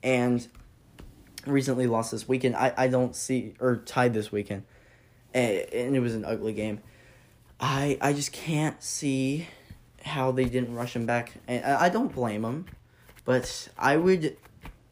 and 0.03 0.47
recently 1.45 1.87
lost 1.87 2.11
this 2.11 2.27
weekend. 2.27 2.55
I, 2.55 2.73
I 2.77 2.87
don't 2.87 3.15
see 3.15 3.53
or 3.59 3.77
tied 3.77 4.13
this 4.13 4.31
weekend, 4.31 4.63
and, 5.33 5.95
it 5.95 5.99
was 6.01 6.15
an 6.15 6.25
ugly 6.25 6.53
game. 6.53 6.79
I 7.59 7.97
I 8.01 8.13
just 8.13 8.31
can't 8.31 8.81
see 8.83 9.47
how 10.03 10.31
they 10.31 10.45
didn't 10.45 10.75
rush 10.75 10.95
him 10.95 11.05
back, 11.05 11.33
and 11.47 11.65
I, 11.65 11.85
I 11.85 11.89
don't 11.89 12.13
blame 12.13 12.45
him, 12.45 12.65
but 13.23 13.69
I 13.77 13.97
would 13.97 14.37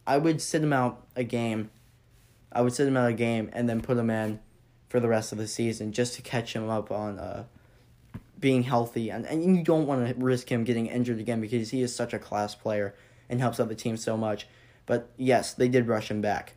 I 0.08 0.18
would 0.18 0.42
sit 0.42 0.64
him 0.64 0.74
out 0.74 1.06
a 1.16 1.24
game. 1.24 1.70
I 2.52 2.62
would 2.62 2.74
sit 2.74 2.88
him 2.88 2.98
out 2.98 3.10
a 3.10 3.14
game 3.14 3.50
and 3.54 3.68
then 3.68 3.82
put 3.82 3.98
him 3.98 4.10
in 4.10 4.40
for 4.94 5.00
the 5.00 5.10
rest 5.10 5.32
of 5.32 5.40
the 5.40 5.48
season 5.48 5.92
just 5.92 6.14
to 6.14 6.22
catch 6.22 6.56
him 6.56 6.70
up 6.70 6.92
on 6.92 7.18
uh 7.18 7.46
being 8.40 8.62
healthy, 8.62 9.10
and, 9.10 9.26
and 9.26 9.44
you 9.44 9.64
don't 9.64 9.88
want 9.88 10.06
to 10.06 10.14
risk 10.24 10.52
him 10.52 10.66
getting 10.66 10.86
injured 10.86 11.18
again 11.18 11.42
because 11.42 11.72
he 11.72 11.82
is 11.82 11.96
such 11.96 12.14
a 12.14 12.20
class 12.20 12.54
player 12.54 12.94
and 13.28 13.40
helps 13.40 13.60
out 13.60 13.70
the 13.70 13.74
team 13.74 13.98
so 13.98 14.16
much. 14.16 14.48
But 14.86 15.10
yes, 15.18 15.54
they 15.54 15.68
did 15.68 15.88
rush 15.88 16.12
him 16.12 16.22
back. 16.22 16.54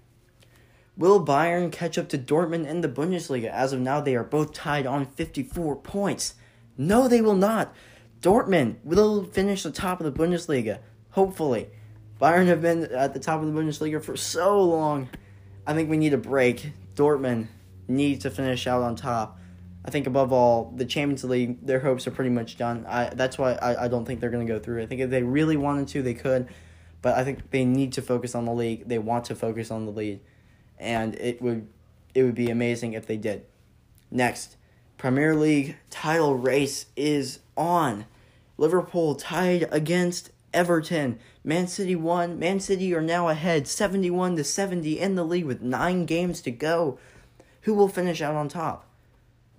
Will 0.98 1.24
Bayern 1.24 1.72
catch 1.72 1.96
up 1.96 2.10
to 2.10 2.18
Dortmund 2.18 2.66
in 2.66 2.82
the 2.82 2.88
Bundesliga? 2.88 3.48
As 3.48 3.72
of 3.72 3.80
now, 3.80 4.00
they 4.00 4.16
are 4.16 4.24
both 4.24 4.52
tied 4.52 4.84
on 4.84 5.06
54 5.06 5.76
points. 5.76 6.34
No, 6.76 7.06
they 7.06 7.20
will 7.22 7.36
not. 7.36 7.72
Dortmund 8.20 8.76
will 8.82 9.22
finish 9.22 9.62
the 9.62 9.70
top 9.70 10.00
of 10.00 10.12
the 10.12 10.24
Bundesliga, 10.24 10.80
hopefully. 11.12 11.68
Bayern 12.20 12.48
have 12.48 12.60
been 12.60 12.82
at 12.86 13.14
the 13.14 13.20
top 13.20 13.40
of 13.40 13.46
the 13.46 13.58
Bundesliga 13.58 14.02
for 14.02 14.16
so 14.16 14.60
long. 14.60 15.08
I 15.66 15.72
think 15.72 15.88
we 15.88 15.96
need 15.96 16.12
a 16.14 16.18
break. 16.18 16.72
Dortmund 16.96 17.46
needs 17.88 18.22
to 18.22 18.30
finish 18.30 18.66
out 18.66 18.82
on 18.82 18.96
top. 18.96 19.38
I 19.84 19.90
think 19.90 20.06
above 20.06 20.32
all, 20.32 20.72
the 20.74 20.84
Champions 20.84 21.22
League, 21.22 21.64
their 21.64 21.80
hopes 21.80 22.06
are 22.06 22.10
pretty 22.10 22.30
much 22.30 22.56
done. 22.56 22.84
I 22.88 23.10
that's 23.10 23.38
why 23.38 23.52
I, 23.52 23.84
I 23.84 23.88
don't 23.88 24.04
think 24.04 24.20
they're 24.20 24.30
going 24.30 24.46
to 24.46 24.52
go 24.52 24.58
through. 24.58 24.82
I 24.82 24.86
think 24.86 25.00
if 25.00 25.10
they 25.10 25.22
really 25.22 25.56
wanted 25.56 25.88
to, 25.88 26.02
they 26.02 26.14
could, 26.14 26.48
but 27.02 27.16
I 27.16 27.22
think 27.22 27.50
they 27.50 27.64
need 27.64 27.92
to 27.92 28.02
focus 28.02 28.34
on 28.34 28.46
the 28.46 28.52
league. 28.52 28.88
They 28.88 28.98
want 28.98 29.26
to 29.26 29.36
focus 29.36 29.70
on 29.70 29.86
the 29.86 29.92
lead, 29.92 30.20
and 30.78 31.14
it 31.16 31.40
would 31.40 31.68
it 32.14 32.24
would 32.24 32.34
be 32.34 32.50
amazing 32.50 32.94
if 32.94 33.06
they 33.06 33.16
did. 33.16 33.44
Next, 34.10 34.56
Premier 34.98 35.34
League 35.34 35.76
title 35.90 36.34
race 36.34 36.86
is 36.96 37.40
on. 37.56 38.06
Liverpool 38.58 39.14
tied 39.14 39.68
against 39.70 40.30
Everton. 40.54 41.18
Man 41.44 41.68
City 41.68 41.94
won. 41.94 42.38
Man 42.38 42.58
City 42.58 42.94
are 42.94 43.02
now 43.02 43.28
ahead 43.28 43.68
71 43.68 44.36
to 44.36 44.44
70 44.44 44.98
in 44.98 45.14
the 45.14 45.24
league 45.24 45.44
with 45.44 45.60
9 45.60 46.06
games 46.06 46.40
to 46.40 46.50
go. 46.50 46.98
Who 47.66 47.74
will 47.74 47.88
finish 47.88 48.22
out 48.22 48.36
on 48.36 48.48
top? 48.48 48.86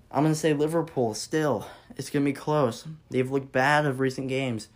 I'm 0.10 0.24
going 0.24 0.34
to 0.34 0.40
say 0.40 0.54
Liverpool 0.54 1.14
still. 1.14 1.68
It's 1.98 2.10
going 2.10 2.24
to 2.24 2.32
be 2.32 2.34
close. 2.34 2.88
They've 3.10 3.30
looked 3.30 3.52
bad 3.52 3.86
of 3.86 4.00
recent 4.00 4.30
games. 4.30 4.70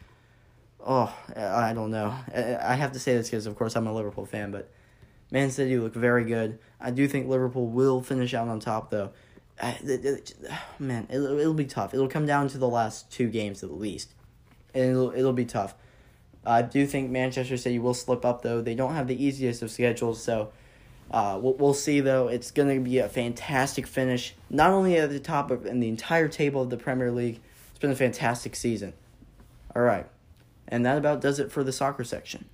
Oh, 0.85 1.15
I 1.33 1.71
don't 1.71 1.91
know. 1.91 2.13
I 2.35 2.75
have 2.75 2.91
to 2.91 3.00
say 3.00 3.13
this 3.13 3.29
because, 3.29 3.45
of 3.45 3.55
course, 3.55 3.77
I'm 3.77 3.88
a 3.88 3.93
Liverpool 3.93 4.25
fan, 4.25 4.51
but 4.51 4.69
Man 5.31 5.50
City 5.50 5.77
look 5.77 5.93
very 5.93 6.25
good. 6.25 6.59
I 6.77 6.91
do 6.91 7.07
think 7.07 7.29
Liverpool 7.29 7.67
will 7.67 8.01
finish 8.01 8.33
out 8.33 8.50
on 8.50 8.59
top, 8.59 8.89
though. 8.89 9.11
Man, 10.77 11.07
it'll, 11.09 11.53
be 11.53 11.63
tough. 11.63 11.93
It'll 11.93 12.09
come 12.09 12.25
down 12.25 12.50
to 12.50 12.57
the 12.57 12.67
last 12.67 13.13
two 13.13 13.29
games 13.29 13.63
at 13.63 13.71
least. 13.71 14.13
And 14.73 14.89
it'll, 14.89 15.11
it'll 15.13 15.31
be 15.31 15.45
tough. 15.45 15.73
I 16.45 16.63
do 16.63 16.85
think 16.85 17.09
Manchester 17.09 17.55
City 17.55 17.79
will 17.79 17.93
slip 17.93 18.25
up, 18.25 18.41
though. 18.41 18.59
They 18.59 18.75
don't 18.75 18.93
have 18.93 19.07
the 19.07 19.23
easiest 19.23 19.61
of 19.61 19.71
schedules, 19.71 20.21
so 20.21 20.51
uh, 21.12 21.38
we'll, 21.41 21.53
we'll 21.56 21.74
see 21.74 22.00
though. 22.00 22.30
It's 22.30 22.51
going 22.51 22.74
to 22.74 22.82
be 22.82 22.98
a 23.00 23.10
fantastic 23.10 23.86
finish, 23.86 24.34
not 24.50 24.72
only 24.72 24.98
at 24.98 25.10
the 25.10 25.20
top 25.20 25.51
of 25.51 25.65
in 25.65 25.82
the 25.82 25.89
entire 25.89 26.30
table 26.30 26.62
of 26.62 26.70
the 26.70 26.77
Premier 26.77 27.12
League. 27.12 27.41
It's 27.70 27.80
been 27.80 27.91
a 27.91 27.96
fantastic 27.96 28.56
season. 28.56 28.94
All 29.75 29.82
right, 29.82 30.08
and 30.68 30.86
that 30.86 30.98
about 30.98 31.22
does 31.22 31.39
it 31.39 31.51
for 31.51 31.63
the 31.63 31.74
soccer 31.74 32.06
section. 32.06 32.46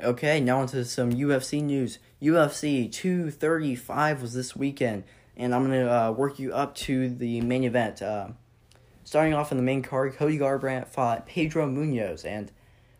Okay, 0.00 0.40
now 0.40 0.60
onto 0.60 0.84
some 0.84 1.12
UFC 1.12 1.62
news. 1.62 1.98
UFC 2.22 2.90
235 2.90 4.22
was 4.22 4.34
this 4.34 4.54
weekend, 4.54 5.04
and 5.36 5.54
I'm 5.54 5.64
gonna 5.64 5.86
uh, 5.86 6.12
work 6.12 6.38
you 6.38 6.52
up 6.52 6.76
to 6.76 7.08
the 7.08 7.40
main 7.40 7.64
event. 7.64 8.02
Uh, 8.02 8.28
starting 9.02 9.34
off 9.34 9.50
in 9.50 9.56
the 9.56 9.64
main 9.64 9.82
card, 9.82 10.14
Cody 10.14 10.38
Garbrandt 10.38 10.86
fought 10.86 11.26
Pedro 11.26 11.66
Munoz, 11.66 12.24
and 12.24 12.52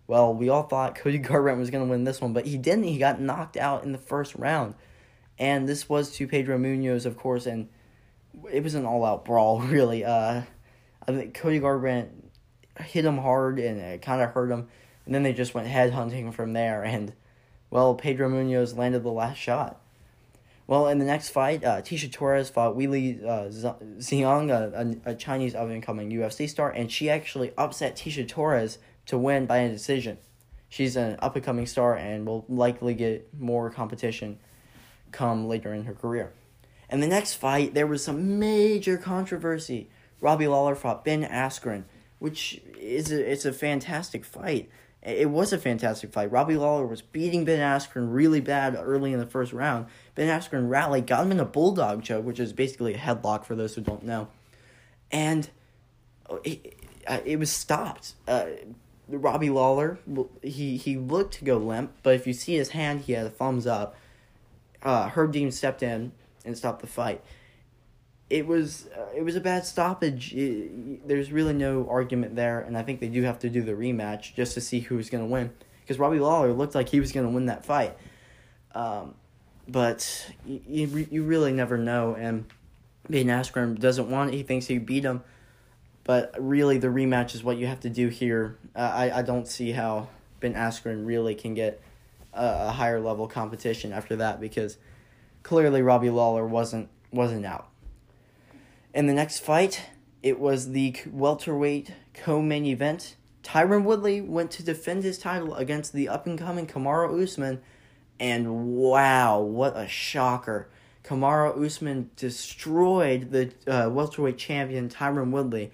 well, 0.06 0.34
we 0.34 0.48
all 0.48 0.64
thought 0.64 0.96
Cody 0.96 1.18
Garbrandt 1.20 1.58
was 1.58 1.70
going 1.70 1.84
to 1.84 1.90
win 1.90 2.04
this 2.04 2.20
one, 2.20 2.32
but 2.32 2.46
he 2.46 2.58
didn't. 2.58 2.84
He 2.84 2.98
got 2.98 3.20
knocked 3.20 3.56
out 3.56 3.84
in 3.84 3.92
the 3.92 3.98
first 3.98 4.34
round. 4.34 4.74
And 5.38 5.68
this 5.68 5.88
was 5.88 6.12
to 6.16 6.28
Pedro 6.28 6.58
Munoz, 6.58 7.06
of 7.06 7.16
course, 7.16 7.46
and 7.46 7.68
it 8.52 8.62
was 8.62 8.74
an 8.74 8.84
all 8.84 9.04
out 9.04 9.24
brawl, 9.24 9.60
really. 9.62 10.04
Uh, 10.04 10.42
I 11.06 11.12
think 11.12 11.34
Cody 11.34 11.60
Garbrandt 11.60 12.10
hit 12.80 13.04
him 13.04 13.18
hard 13.18 13.58
and 13.58 13.80
it 13.80 14.02
kind 14.02 14.22
of 14.22 14.30
hurt 14.30 14.50
him. 14.50 14.68
And 15.06 15.14
then 15.14 15.22
they 15.22 15.32
just 15.32 15.54
went 15.54 15.68
head 15.68 15.92
hunting 15.92 16.32
from 16.32 16.52
there. 16.52 16.82
And, 16.82 17.12
well, 17.70 17.94
Pedro 17.94 18.28
Munoz 18.28 18.74
landed 18.74 19.02
the 19.02 19.10
last 19.10 19.36
shot. 19.36 19.80
Well, 20.66 20.88
in 20.88 20.98
the 20.98 21.04
next 21.04 21.28
fight, 21.28 21.62
uh, 21.62 21.82
Tecia 21.82 22.10
Torres 22.10 22.48
fought 22.48 22.74
Weili 22.74 23.22
uh, 23.22 23.50
Zhang, 23.98 24.50
a, 24.50 25.10
a 25.10 25.14
Chinese 25.14 25.54
up 25.54 25.68
and 25.68 25.82
coming 25.82 26.10
UFC 26.10 26.48
star, 26.48 26.70
and 26.70 26.90
she 26.90 27.10
actually 27.10 27.52
upset 27.58 27.96
Tecia 27.96 28.26
Torres 28.26 28.78
to 29.06 29.18
win 29.18 29.46
by 29.46 29.58
a 29.58 29.68
decision. 29.68 30.18
She's 30.68 30.96
an 30.96 31.16
up 31.20 31.36
and 31.36 31.44
coming 31.44 31.66
star 31.66 31.94
and 31.96 32.26
will 32.26 32.44
likely 32.48 32.94
get 32.94 33.28
more 33.38 33.70
competition 33.70 34.38
come 35.12 35.46
later 35.46 35.72
in 35.72 35.84
her 35.84 35.94
career. 35.94 36.32
In 36.90 37.00
the 37.00 37.06
next 37.06 37.34
fight, 37.34 37.74
there 37.74 37.86
was 37.86 38.04
some 38.04 38.38
major 38.38 38.96
controversy. 38.96 39.88
Robbie 40.20 40.48
Lawler 40.48 40.74
fought 40.74 41.04
Ben 41.04 41.22
Askren, 41.22 41.84
which 42.18 42.60
is 42.78 43.12
a, 43.12 43.30
it's 43.30 43.44
a 43.44 43.52
fantastic 43.52 44.24
fight. 44.24 44.68
It 45.02 45.28
was 45.28 45.52
a 45.52 45.58
fantastic 45.58 46.12
fight. 46.12 46.32
Robbie 46.32 46.56
Lawler 46.56 46.86
was 46.86 47.02
beating 47.02 47.44
Ben 47.44 47.60
Askren 47.60 48.12
really 48.12 48.40
bad 48.40 48.74
early 48.74 49.12
in 49.12 49.18
the 49.18 49.26
first 49.26 49.52
round. 49.52 49.86
Ben 50.14 50.28
Askren 50.28 50.68
rallied, 50.68 51.06
got 51.06 51.24
him 51.24 51.32
in 51.32 51.40
a 51.40 51.44
bulldog 51.44 52.02
choke, 52.02 52.24
which 52.24 52.40
is 52.40 52.52
basically 52.52 52.94
a 52.94 52.98
headlock 52.98 53.44
for 53.44 53.54
those 53.54 53.74
who 53.74 53.82
don't 53.82 54.02
know. 54.02 54.28
And 55.12 55.48
it, 56.42 56.82
it 57.24 57.38
was 57.38 57.50
stopped. 57.50 58.14
Uh, 58.26 58.46
Robbie 59.08 59.50
Lawler, 59.50 59.98
he 60.42 60.76
he 60.76 60.96
looked 60.96 61.34
to 61.34 61.44
go 61.44 61.58
limp, 61.58 61.92
but 62.02 62.14
if 62.14 62.26
you 62.26 62.32
see 62.32 62.54
his 62.54 62.70
hand, 62.70 63.02
he 63.02 63.12
had 63.12 63.26
a 63.26 63.30
thumbs 63.30 63.66
up. 63.66 63.96
Uh, 64.82 65.08
Herb 65.08 65.32
Dean 65.32 65.50
stepped 65.50 65.82
in 65.82 66.12
and 66.44 66.56
stopped 66.56 66.80
the 66.80 66.86
fight. 66.86 67.22
It 68.30 68.46
was 68.46 68.88
uh, 68.96 69.08
it 69.14 69.22
was 69.22 69.36
a 69.36 69.40
bad 69.40 69.66
stoppage. 69.66 70.34
It, 70.34 71.06
there's 71.06 71.30
really 71.30 71.52
no 71.52 71.86
argument 71.88 72.34
there, 72.34 72.60
and 72.60 72.78
I 72.78 72.82
think 72.82 73.00
they 73.00 73.08
do 73.08 73.22
have 73.22 73.38
to 73.40 73.50
do 73.50 73.62
the 73.62 73.72
rematch 73.72 74.34
just 74.34 74.54
to 74.54 74.60
see 74.60 74.80
who's 74.80 75.10
going 75.10 75.22
to 75.22 75.30
win. 75.30 75.52
Because 75.82 75.98
Robbie 75.98 76.18
Lawler 76.18 76.54
looked 76.54 76.74
like 76.74 76.88
he 76.88 76.98
was 76.98 77.12
going 77.12 77.26
to 77.26 77.32
win 77.32 77.46
that 77.46 77.66
fight, 77.66 77.94
um, 78.74 79.14
but 79.68 80.32
you, 80.46 80.62
you 80.66 81.06
you 81.10 81.22
really 81.24 81.52
never 81.52 81.76
know. 81.76 82.14
And 82.14 82.46
Ben 83.10 83.26
Askren 83.26 83.78
doesn't 83.78 84.08
want 84.08 84.32
it. 84.32 84.36
He 84.38 84.42
thinks 84.42 84.66
he 84.66 84.78
beat 84.78 85.04
him 85.04 85.22
but 86.04 86.34
really, 86.38 86.76
the 86.76 86.88
rematch 86.88 87.34
is 87.34 87.42
what 87.42 87.56
you 87.56 87.66
have 87.66 87.80
to 87.80 87.90
do 87.90 88.08
here. 88.08 88.58
Uh, 88.76 88.92
I, 88.94 89.18
I 89.18 89.22
don't 89.22 89.48
see 89.48 89.72
how 89.72 90.08
Ben 90.40 90.52
Askren 90.52 91.06
really 91.06 91.34
can 91.34 91.54
get 91.54 91.80
a, 92.34 92.66
a, 92.68 92.70
higher 92.72 93.00
level 93.00 93.26
competition 93.26 93.92
after 93.92 94.16
that 94.16 94.38
because 94.38 94.76
clearly 95.42 95.80
Robbie 95.80 96.10
Lawler 96.10 96.46
wasn't 96.46 96.90
wasn't 97.10 97.46
out. 97.46 97.68
In 98.92 99.06
the 99.06 99.14
next 99.14 99.38
fight, 99.38 99.86
it 100.22 100.38
was 100.38 100.72
the 100.72 100.94
welterweight 101.10 101.92
co-main 102.12 102.66
event. 102.66 103.16
Tyron 103.42 103.84
Woodley 103.84 104.20
went 104.20 104.50
to 104.52 104.62
defend 104.62 105.04
his 105.04 105.18
title 105.18 105.54
against 105.54 105.92
the 105.92 106.08
up-and-coming 106.08 106.66
Kamaru 106.66 107.22
Usman, 107.22 107.60
and 108.18 108.74
wow, 108.74 109.40
what 109.40 109.76
a 109.76 109.86
shocker! 109.86 110.68
Kamaru 111.02 111.64
Usman 111.64 112.10
destroyed 112.16 113.30
the 113.32 113.52
uh, 113.66 113.90
welterweight 113.90 114.38
champion 114.38 114.88
Tyron 114.88 115.30
Woodley 115.30 115.72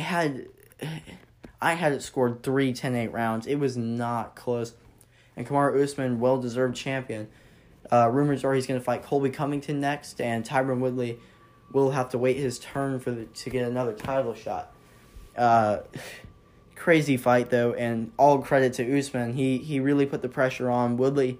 had 0.00 0.46
I 1.60 1.74
had 1.74 1.92
it 1.92 2.02
scored 2.02 2.42
3 2.42 2.72
10 2.72 2.96
8 2.96 3.08
rounds. 3.08 3.46
It 3.46 3.56
was 3.56 3.76
not 3.76 4.34
close. 4.34 4.74
And 5.36 5.46
Kamaru 5.46 5.82
Usman, 5.82 6.20
well 6.20 6.38
deserved 6.38 6.76
champion. 6.76 7.28
Uh, 7.90 8.08
rumors 8.12 8.44
are 8.44 8.54
he's 8.54 8.66
going 8.66 8.78
to 8.78 8.84
fight 8.84 9.02
Colby 9.02 9.30
Covington 9.30 9.80
next, 9.80 10.20
and 10.20 10.44
Tyron 10.44 10.80
Woodley 10.80 11.18
will 11.72 11.90
have 11.90 12.08
to 12.10 12.18
wait 12.18 12.36
his 12.36 12.58
turn 12.58 13.00
for 13.00 13.10
the, 13.10 13.24
to 13.24 13.50
get 13.50 13.66
another 13.66 13.92
title 13.92 14.34
shot. 14.34 14.72
Uh, 15.36 15.78
crazy 16.74 17.16
fight 17.16 17.50
though, 17.50 17.74
and 17.74 18.12
all 18.16 18.38
credit 18.38 18.72
to 18.74 18.98
Usman. 18.98 19.34
He 19.34 19.58
he 19.58 19.80
really 19.80 20.06
put 20.06 20.22
the 20.22 20.28
pressure 20.28 20.70
on 20.70 20.96
Woodley. 20.96 21.38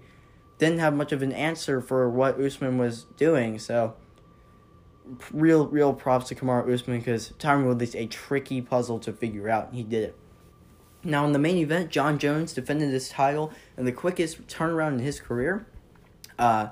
Didn't 0.59 0.81
have 0.81 0.95
much 0.95 1.13
of 1.13 1.23
an 1.23 1.33
answer 1.33 1.81
for 1.81 2.09
what 2.11 2.39
Usman 2.39 2.77
was 2.77 3.05
doing, 3.17 3.59
so 3.59 3.95
real 5.33 5.67
real 5.67 5.93
props 5.93 6.29
to 6.29 6.35
Kamaru 6.35 6.73
Usman 6.73 6.99
because 6.99 7.33
Tyron 7.39 7.67
Woodley's 7.67 7.95
a 7.95 8.07
tricky 8.07 8.61
puzzle 8.61 8.99
to 9.01 9.13
figure 9.13 9.49
out, 9.49 9.69
and 9.69 9.77
he 9.77 9.83
did 9.83 10.05
it. 10.05 10.17
Now 11.03 11.25
in 11.25 11.33
the 11.33 11.39
main 11.39 11.57
event, 11.57 11.91
Jon 11.91 12.19
Jones 12.19 12.53
defended 12.53 12.91
his 12.91 13.09
title 13.09 13.53
in 13.77 13.85
the 13.85 13.93
quickest 13.93 14.47
turnaround 14.47 14.95
in 14.95 14.99
his 14.99 15.19
career. 15.19 15.67
Uh, 16.39 16.69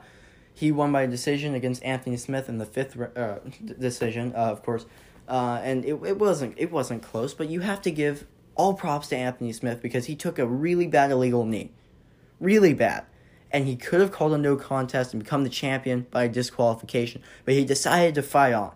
he 0.52 0.72
won 0.72 0.92
by 0.92 1.06
decision 1.06 1.54
against 1.54 1.82
Anthony 1.84 2.16
Smith 2.16 2.48
in 2.48 2.58
the 2.58 2.66
fifth 2.66 2.98
uh, 3.16 3.38
decision, 3.78 4.32
uh, 4.34 4.38
of 4.50 4.62
course, 4.62 4.86
uh, 5.28 5.60
and 5.62 5.84
it, 5.84 5.94
it 6.04 6.18
wasn't 6.18 6.54
it 6.58 6.70
wasn't 6.72 7.02
close. 7.02 7.32
But 7.32 7.48
you 7.48 7.60
have 7.60 7.80
to 7.82 7.90
give 7.90 8.26
all 8.54 8.74
props 8.74 9.08
to 9.08 9.16
Anthony 9.16 9.52
Smith 9.52 9.80
because 9.80 10.06
he 10.06 10.16
took 10.16 10.38
a 10.38 10.46
really 10.46 10.86
bad 10.86 11.10
illegal 11.10 11.44
knee, 11.44 11.70
really 12.40 12.74
bad, 12.74 13.06
and 13.50 13.66
he 13.66 13.76
could 13.76 14.00
have 14.00 14.12
called 14.12 14.32
a 14.32 14.38
no 14.38 14.56
contest 14.56 15.12
and 15.12 15.22
become 15.22 15.44
the 15.44 15.50
champion 15.50 16.06
by 16.10 16.28
disqualification, 16.28 17.22
but 17.44 17.54
he 17.54 17.64
decided 17.64 18.14
to 18.14 18.22
fight 18.22 18.52
on. 18.52 18.72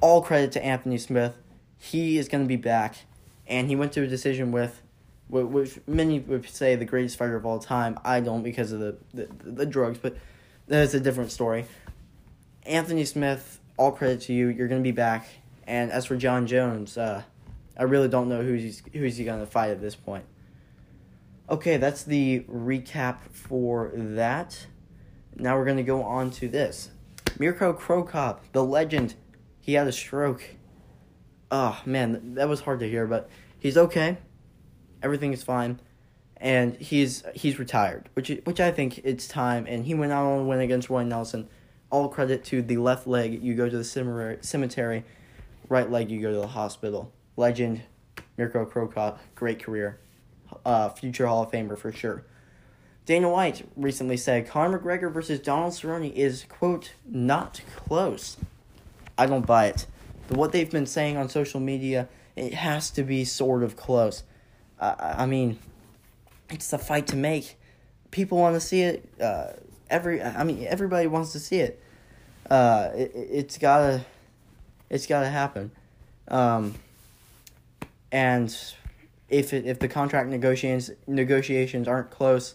All 0.00 0.22
credit 0.22 0.52
to 0.52 0.64
Anthony 0.64 0.98
Smith. 0.98 1.36
He 1.78 2.18
is 2.18 2.28
going 2.28 2.44
to 2.44 2.48
be 2.48 2.56
back, 2.56 2.96
and 3.46 3.68
he 3.68 3.76
went 3.76 3.92
to 3.92 4.02
a 4.02 4.06
decision 4.06 4.52
with, 4.52 4.82
which 5.28 5.78
many 5.86 6.20
would 6.20 6.48
say 6.48 6.76
the 6.76 6.84
greatest 6.84 7.16
fighter 7.16 7.36
of 7.36 7.44
all 7.44 7.58
time. 7.58 7.98
I 8.04 8.20
don't 8.20 8.42
because 8.42 8.72
of 8.72 8.80
the 8.80 8.96
the, 9.12 9.28
the 9.42 9.66
drugs, 9.66 9.98
but 9.98 10.16
that's 10.68 10.94
a 10.94 11.00
different 11.00 11.32
story. 11.32 11.66
Anthony 12.64 13.04
Smith, 13.04 13.60
all 13.76 13.92
credit 13.92 14.22
to 14.22 14.32
you. 14.32 14.48
You're 14.48 14.68
going 14.68 14.82
to 14.82 14.86
be 14.86 14.92
back. 14.92 15.26
And 15.66 15.90
as 15.90 16.06
for 16.06 16.16
Jon 16.16 16.46
Jones, 16.46 16.96
uh, 16.96 17.22
I 17.78 17.82
really 17.84 18.08
don't 18.08 18.28
know 18.28 18.42
who's 18.42 18.82
who's 18.92 19.16
he 19.16 19.24
going 19.24 19.40
to 19.40 19.46
fight 19.46 19.70
at 19.70 19.80
this 19.80 19.94
point. 19.94 20.24
Okay, 21.48 21.76
that's 21.76 22.02
the 22.02 22.40
recap 22.50 23.18
for 23.30 23.92
that. 23.94 24.66
Now 25.36 25.56
we're 25.56 25.64
going 25.64 25.76
to 25.76 25.84
go 25.84 26.02
on 26.02 26.32
to 26.32 26.48
this. 26.48 26.90
Mirko 27.38 27.72
Cro 27.72 28.02
Cop, 28.02 28.42
the 28.52 28.64
legend, 28.64 29.14
he 29.60 29.74
had 29.74 29.86
a 29.86 29.92
stroke. 29.92 30.42
Oh, 31.52 31.80
man, 31.86 32.34
that 32.34 32.48
was 32.48 32.62
hard 32.62 32.80
to 32.80 32.88
hear, 32.88 33.06
but 33.06 33.30
he's 33.60 33.76
okay. 33.76 34.18
Everything 35.04 35.32
is 35.32 35.44
fine. 35.44 35.78
And 36.38 36.76
he's 36.76 37.22
he's 37.34 37.58
retired, 37.58 38.10
which 38.12 38.28
which 38.44 38.60
I 38.60 38.70
think 38.70 39.00
it's 39.04 39.26
time. 39.26 39.66
And 39.66 39.86
he 39.86 39.94
went 39.94 40.12
out 40.12 40.26
on 40.26 40.40
a 40.40 40.44
win 40.44 40.60
against 40.60 40.90
Roy 40.90 41.02
Nelson. 41.02 41.48
All 41.90 42.08
credit 42.08 42.44
to 42.46 42.60
the 42.60 42.76
left 42.76 43.06
leg. 43.06 43.42
You 43.42 43.54
go 43.54 43.68
to 43.70 43.78
the 43.78 43.84
cemetery, 44.42 45.04
right 45.68 45.90
leg 45.90 46.10
you 46.10 46.20
go 46.20 46.32
to 46.32 46.38
the 46.38 46.48
hospital. 46.48 47.12
Legend, 47.36 47.82
Mirko 48.36 48.66
Cro 48.66 48.88
Cop, 48.88 49.18
great 49.34 49.62
career 49.62 50.00
uh, 50.64 50.88
future 50.90 51.26
Hall 51.26 51.42
of 51.42 51.50
Famer 51.50 51.76
for 51.78 51.92
sure. 51.92 52.24
Dana 53.06 53.30
White 53.30 53.68
recently 53.76 54.16
said 54.16 54.48
Conor 54.48 54.80
McGregor 54.80 55.12
versus 55.12 55.38
Donald 55.38 55.72
Cerrone 55.72 56.12
is, 56.12 56.44
quote, 56.48 56.92
not 57.06 57.60
close. 57.76 58.36
I 59.16 59.26
don't 59.26 59.46
buy 59.46 59.66
it. 59.66 59.86
But 60.28 60.38
what 60.38 60.50
they've 60.50 60.70
been 60.70 60.86
saying 60.86 61.16
on 61.16 61.28
social 61.28 61.60
media, 61.60 62.08
it 62.34 62.52
has 62.54 62.90
to 62.90 63.04
be 63.04 63.24
sort 63.24 63.62
of 63.62 63.76
close. 63.76 64.24
Uh, 64.80 64.94
I 64.98 65.26
mean, 65.26 65.58
it's 66.50 66.72
a 66.72 66.78
fight 66.78 67.06
to 67.08 67.16
make. 67.16 67.56
People 68.10 68.38
want 68.38 68.54
to 68.54 68.60
see 68.60 68.82
it. 68.82 69.08
Uh, 69.20 69.52
every, 69.88 70.20
I 70.20 70.42
mean, 70.42 70.66
everybody 70.66 71.06
wants 71.06 71.30
to 71.32 71.38
see 71.38 71.60
it. 71.60 71.80
Uh, 72.50 72.90
it 72.94 73.12
it's 73.14 73.58
gotta, 73.58 74.04
it's 74.90 75.06
gotta 75.06 75.28
happen. 75.28 75.70
Um, 76.26 76.74
and 78.10 78.56
if 79.28 79.52
it, 79.52 79.66
if 79.66 79.78
the 79.78 79.88
contract 79.88 80.28
negotiations 80.28 80.90
negotiations 81.06 81.88
aren't 81.88 82.10
close, 82.10 82.54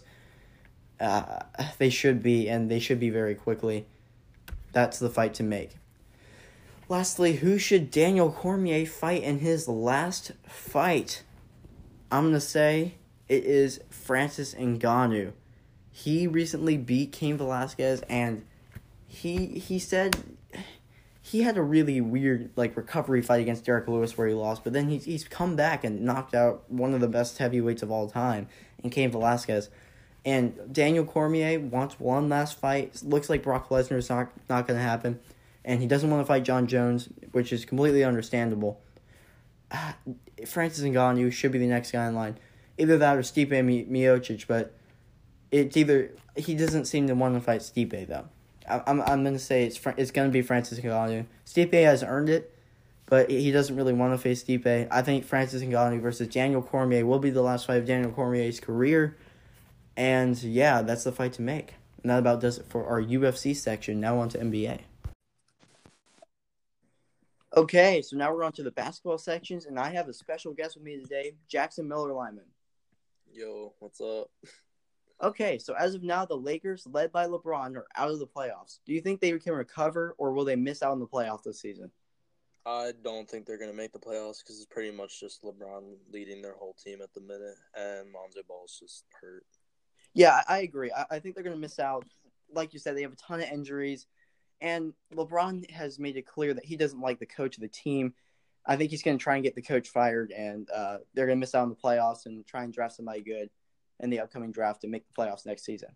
uh, 1.00 1.40
they 1.78 1.90
should 1.90 2.22
be, 2.22 2.48
and 2.48 2.70
they 2.70 2.78
should 2.78 3.00
be 3.00 3.10
very 3.10 3.34
quickly. 3.34 3.86
That's 4.72 4.98
the 4.98 5.10
fight 5.10 5.34
to 5.34 5.42
make. 5.42 5.76
Lastly, 6.88 7.36
who 7.36 7.58
should 7.58 7.90
Daniel 7.90 8.30
Cormier 8.30 8.86
fight 8.86 9.22
in 9.22 9.38
his 9.38 9.68
last 9.68 10.32
fight? 10.46 11.22
I'm 12.10 12.26
gonna 12.26 12.40
say 12.40 12.94
it 13.28 13.44
is 13.44 13.80
Francis 13.88 14.54
Ngannou. 14.54 15.32
He 15.90 16.26
recently 16.26 16.76
beat 16.76 17.12
Cain 17.12 17.36
Velasquez, 17.36 18.02
and 18.08 18.44
he 19.06 19.46
he 19.58 19.78
said 19.78 20.16
he 21.24 21.42
had 21.42 21.56
a 21.56 21.62
really 21.62 22.00
weird 22.00 22.50
like 22.56 22.76
recovery 22.76 23.22
fight 23.22 23.40
against 23.40 23.64
Derrick 23.64 23.86
Lewis 23.86 24.18
where 24.18 24.26
he 24.26 24.34
lost, 24.34 24.64
but 24.64 24.72
then 24.72 24.88
he's 24.88 25.04
he's 25.04 25.24
come 25.24 25.54
back 25.54 25.84
and 25.84 26.02
knocked 26.02 26.34
out 26.34 26.64
one 26.68 26.94
of 26.94 27.00
the 27.00 27.08
best 27.08 27.38
heavyweights 27.38 27.82
of 27.82 27.92
all 27.92 28.10
time 28.10 28.48
in 28.82 28.90
Cain 28.90 29.10
Velasquez. 29.10 29.70
And 30.24 30.72
Daniel 30.72 31.04
Cormier 31.04 31.60
wants 31.60 31.98
one 31.98 32.28
last 32.28 32.58
fight. 32.58 33.02
Looks 33.04 33.30
like 33.30 33.42
Brock 33.42 33.68
Lesnar 33.68 33.98
is 33.98 34.10
not 34.10 34.32
not 34.48 34.66
going 34.66 34.78
to 34.78 34.84
happen, 34.84 35.20
and 35.64 35.80
he 35.80 35.86
doesn't 35.86 36.10
want 36.10 36.22
to 36.22 36.26
fight 36.26 36.42
Jon 36.42 36.66
Jones, 36.66 37.08
which 37.30 37.52
is 37.52 37.64
completely 37.64 38.02
understandable. 38.02 38.80
Uh, 39.70 39.92
Francis 40.46 40.84
Ngannou 40.84 41.32
should 41.32 41.52
be 41.52 41.58
the 41.58 41.66
next 41.66 41.92
guy 41.92 42.08
in 42.08 42.16
line, 42.16 42.36
either 42.78 42.98
that 42.98 43.16
or 43.16 43.20
Stipe 43.20 43.50
Miocic, 43.50 44.48
but 44.48 44.74
it's 45.52 45.76
either 45.76 46.10
he 46.34 46.56
doesn't 46.56 46.86
seem 46.86 47.06
to 47.06 47.14
want 47.14 47.34
to 47.34 47.40
fight 47.40 47.60
Stipe 47.60 48.08
though. 48.08 48.28
I'm 48.68 49.00
I'm 49.02 49.24
gonna 49.24 49.38
say 49.38 49.64
it's 49.64 49.80
it's 49.96 50.10
gonna 50.10 50.30
be 50.30 50.42
Francis 50.42 50.80
Ngannou. 50.80 51.26
Stipe 51.46 51.72
has 51.72 52.02
earned 52.02 52.28
it, 52.28 52.56
but 53.06 53.30
he 53.30 53.50
doesn't 53.50 53.76
really 53.76 53.92
want 53.92 54.14
to 54.14 54.18
face 54.18 54.44
Stipe. 54.44 54.88
I 54.90 55.02
think 55.02 55.24
Francis 55.24 55.62
Ngannou 55.62 56.00
versus 56.00 56.28
Daniel 56.28 56.62
Cormier 56.62 57.04
will 57.04 57.18
be 57.18 57.30
the 57.30 57.42
last 57.42 57.66
fight 57.66 57.78
of 57.78 57.86
Daniel 57.86 58.12
Cormier's 58.12 58.60
career, 58.60 59.16
and 59.96 60.40
yeah, 60.42 60.82
that's 60.82 61.04
the 61.04 61.12
fight 61.12 61.32
to 61.34 61.42
make. 61.42 61.74
And 62.02 62.10
that 62.10 62.18
about 62.18 62.40
does 62.40 62.58
it 62.58 62.66
for 62.68 62.86
our 62.86 63.00
UFC 63.00 63.54
section. 63.54 64.00
Now 64.00 64.18
on 64.18 64.28
to 64.30 64.38
NBA. 64.38 64.80
Okay, 67.54 68.00
so 68.00 68.16
now 68.16 68.32
we're 68.32 68.44
on 68.44 68.52
to 68.52 68.62
the 68.62 68.70
basketball 68.70 69.18
sections, 69.18 69.66
and 69.66 69.78
I 69.78 69.90
have 69.90 70.08
a 70.08 70.14
special 70.14 70.54
guest 70.54 70.74
with 70.74 70.84
me 70.84 70.98
today, 70.98 71.32
Jackson 71.48 71.86
Miller 71.86 72.12
Lyman. 72.12 72.46
Yo, 73.30 73.74
what's 73.78 74.00
up? 74.00 74.30
Okay, 75.22 75.56
so 75.58 75.74
as 75.74 75.94
of 75.94 76.02
now, 76.02 76.24
the 76.24 76.36
Lakers, 76.36 76.84
led 76.90 77.12
by 77.12 77.26
LeBron, 77.26 77.76
are 77.76 77.86
out 77.94 78.10
of 78.10 78.18
the 78.18 78.26
playoffs. 78.26 78.80
Do 78.84 78.92
you 78.92 79.00
think 79.00 79.20
they 79.20 79.38
can 79.38 79.52
recover, 79.52 80.16
or 80.18 80.32
will 80.32 80.44
they 80.44 80.56
miss 80.56 80.82
out 80.82 80.90
on 80.90 80.98
the 80.98 81.06
playoffs 81.06 81.44
this 81.44 81.60
season? 81.60 81.92
I 82.66 82.92
don't 83.04 83.30
think 83.30 83.46
they're 83.46 83.58
going 83.58 83.70
to 83.70 83.76
make 83.76 83.92
the 83.92 84.00
playoffs 84.00 84.38
because 84.42 84.56
it's 84.56 84.66
pretty 84.66 84.90
much 84.90 85.20
just 85.20 85.42
LeBron 85.42 85.94
leading 86.12 86.42
their 86.42 86.54
whole 86.54 86.74
team 86.74 87.00
at 87.02 87.14
the 87.14 87.20
minute, 87.20 87.54
and 87.76 88.12
Lonzo 88.12 88.40
Ball's 88.48 88.76
just 88.80 89.04
hurt. 89.20 89.46
Yeah, 90.12 90.42
I 90.48 90.58
agree. 90.58 90.90
I, 90.90 91.04
I 91.12 91.18
think 91.20 91.36
they're 91.36 91.44
going 91.44 91.56
to 91.56 91.60
miss 91.60 91.78
out. 91.78 92.04
Like 92.52 92.72
you 92.72 92.80
said, 92.80 92.96
they 92.96 93.02
have 93.02 93.12
a 93.12 93.16
ton 93.16 93.40
of 93.40 93.48
injuries, 93.48 94.08
and 94.60 94.92
LeBron 95.14 95.70
has 95.70 96.00
made 96.00 96.16
it 96.16 96.26
clear 96.26 96.52
that 96.52 96.64
he 96.64 96.76
doesn't 96.76 97.00
like 97.00 97.20
the 97.20 97.26
coach 97.26 97.56
of 97.56 97.62
the 97.62 97.68
team. 97.68 98.12
I 98.66 98.74
think 98.74 98.90
he's 98.90 99.02
going 99.02 99.18
to 99.18 99.22
try 99.22 99.36
and 99.36 99.44
get 99.44 99.54
the 99.54 99.62
coach 99.62 99.88
fired, 99.88 100.32
and 100.32 100.68
uh, 100.74 100.98
they're 101.14 101.26
going 101.26 101.38
to 101.38 101.40
miss 101.40 101.54
out 101.54 101.62
on 101.62 101.68
the 101.68 101.76
playoffs 101.76 102.26
and 102.26 102.44
try 102.44 102.64
and 102.64 102.72
draft 102.72 102.96
somebody 102.96 103.20
good 103.20 103.50
in 104.02 104.10
the 104.10 104.20
upcoming 104.20 104.52
draft 104.52 104.82
to 104.82 104.88
make 104.88 105.04
the 105.06 105.22
playoffs 105.22 105.46
next 105.46 105.64
season. 105.64 105.90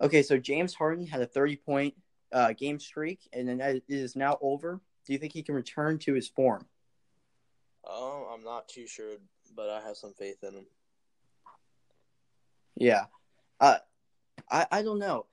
Okay, 0.00 0.22
so 0.22 0.36
James 0.36 0.74
Harden 0.74 1.06
had 1.06 1.22
a 1.22 1.26
30 1.26 1.56
point 1.56 1.94
uh, 2.32 2.52
game 2.52 2.78
streak, 2.78 3.20
and 3.32 3.48
then 3.48 3.60
it 3.60 3.84
is 3.88 4.16
now 4.16 4.36
over. 4.42 4.80
Do 5.06 5.12
you 5.12 5.18
think 5.18 5.32
he 5.32 5.42
can 5.42 5.54
return 5.54 5.98
to 6.00 6.14
his 6.14 6.28
form? 6.28 6.66
Oh, 7.84 8.28
I'm 8.32 8.44
not 8.44 8.68
too 8.68 8.86
sure, 8.86 9.16
but 9.56 9.70
I 9.70 9.80
have 9.80 9.96
some 9.96 10.12
faith 10.12 10.42
in 10.42 10.54
him. 10.54 10.66
Yeah, 12.76 13.04
uh, 13.60 13.78
I 14.50 14.66
I 14.70 14.82
don't 14.82 14.98
know. 14.98 15.26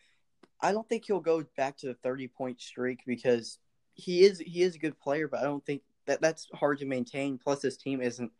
I 0.62 0.72
don't 0.72 0.88
think 0.90 1.06
he'll 1.06 1.20
go 1.20 1.44
back 1.56 1.78
to 1.78 1.88
the 1.88 1.94
30 1.94 2.28
point 2.28 2.62
streak 2.62 3.00
because 3.08 3.60
he 3.94 4.24
is 4.24 4.40
he 4.40 4.62
is 4.62 4.76
a 4.76 4.80
good 4.80 5.00
player, 5.00 5.28
but 5.28 5.40
I 5.40 5.44
don't 5.44 5.66
think 5.66 5.82
that 6.06 6.22
that's 6.22 6.48
hard 6.54 6.80
to 6.80 6.86
maintain. 6.86 7.38
Plus, 7.38 7.62
his 7.62 7.78
team 7.78 8.02
isn't 8.02 8.32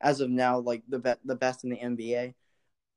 as 0.00 0.20
of 0.20 0.30
now 0.30 0.58
like 0.58 0.82
the 0.88 0.98
be- 0.98 1.12
the 1.24 1.34
best 1.34 1.64
in 1.64 1.70
the 1.70 1.76
NBA. 1.76 2.34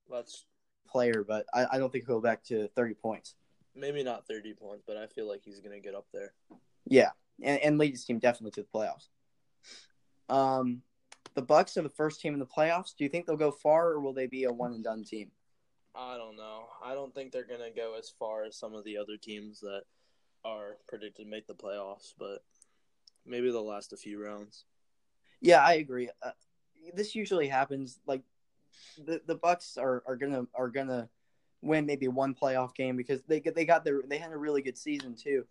That's 0.10 0.46
player, 0.88 1.24
but 1.28 1.46
I, 1.54 1.66
I 1.74 1.78
don't 1.78 1.92
think 1.92 2.06
he'll 2.06 2.16
go 2.16 2.22
back 2.22 2.44
to 2.46 2.68
thirty 2.70 2.94
points. 2.94 3.36
Maybe 3.76 4.04
not 4.04 4.28
thirty 4.28 4.54
points, 4.54 4.84
but 4.86 4.98
I 4.98 5.08
feel 5.08 5.28
like 5.28 5.42
he's 5.44 5.60
gonna 5.60 5.80
get 5.80 5.96
up 5.96 6.08
there. 6.14 6.34
Yeah, 6.86 7.10
and, 7.42 7.60
and 7.60 7.78
lead 7.78 7.92
his 7.92 8.06
team 8.06 8.20
definitely 8.20 8.52
to 8.52 8.62
the 8.62 8.78
playoffs. 8.78 9.08
Um, 10.30 10.82
the 11.36 11.42
Bucks 11.42 11.78
are 11.78 11.82
the 11.82 11.90
first 11.90 12.22
team 12.22 12.34
in 12.34 12.40
the 12.40 12.46
playoffs. 12.46 12.96
Do 12.98 13.04
you 13.04 13.10
think 13.10 13.26
they'll 13.26 13.38
go 13.38 13.52
far, 13.52 13.90
or 13.90 14.00
will 14.00 14.14
they 14.14 14.28
be 14.28 14.44
a 14.46 14.52
one 14.52 14.74
and 14.74 14.84
done 14.84 15.04
team? 15.04 15.32
I 15.96 16.18
don't 16.18 16.36
know. 16.36 16.66
I 16.84 16.94
don't 16.94 17.14
think 17.14 17.32
they're 17.32 17.48
gonna 17.48 17.72
go 17.72 17.96
as 17.98 18.10
far 18.10 18.44
as 18.44 18.58
some 18.58 18.74
of 18.74 18.84
the 18.84 18.98
other 18.98 19.18
teams 19.18 19.60
that 19.62 19.84
are 20.44 20.78
predicted 20.88 21.26
to 21.26 21.30
make 21.32 21.48
the 21.48 21.54
playoffs, 21.54 22.14
but 22.18 22.44
maybe 23.26 23.52
they'll 23.52 23.66
last 23.66 23.94
a 23.94 23.98
few 23.98 24.24
rounds. 24.24 24.66
Yeah, 25.42 25.64
I 25.64 25.74
agree. 25.74 26.10
Uh, 26.22 26.32
this 26.94 27.16
usually 27.16 27.48
happens. 27.48 28.00
Like 28.06 28.22
the 28.98 29.22
the 29.26 29.36
Bucks 29.36 29.78
are, 29.78 30.04
are 30.08 30.16
gonna 30.16 30.46
are 30.54 30.70
gonna 30.70 31.10
win 31.62 31.86
maybe 31.86 32.08
one 32.08 32.34
playoff 32.34 32.74
game 32.74 32.96
because 32.96 33.22
they 33.28 33.40
they 33.40 33.66
got 33.66 33.84
their 33.84 34.02
they 34.08 34.18
had 34.18 34.32
a 34.32 34.38
really 34.38 34.62
good 34.62 34.78
season 34.78 35.16
too. 35.16 35.46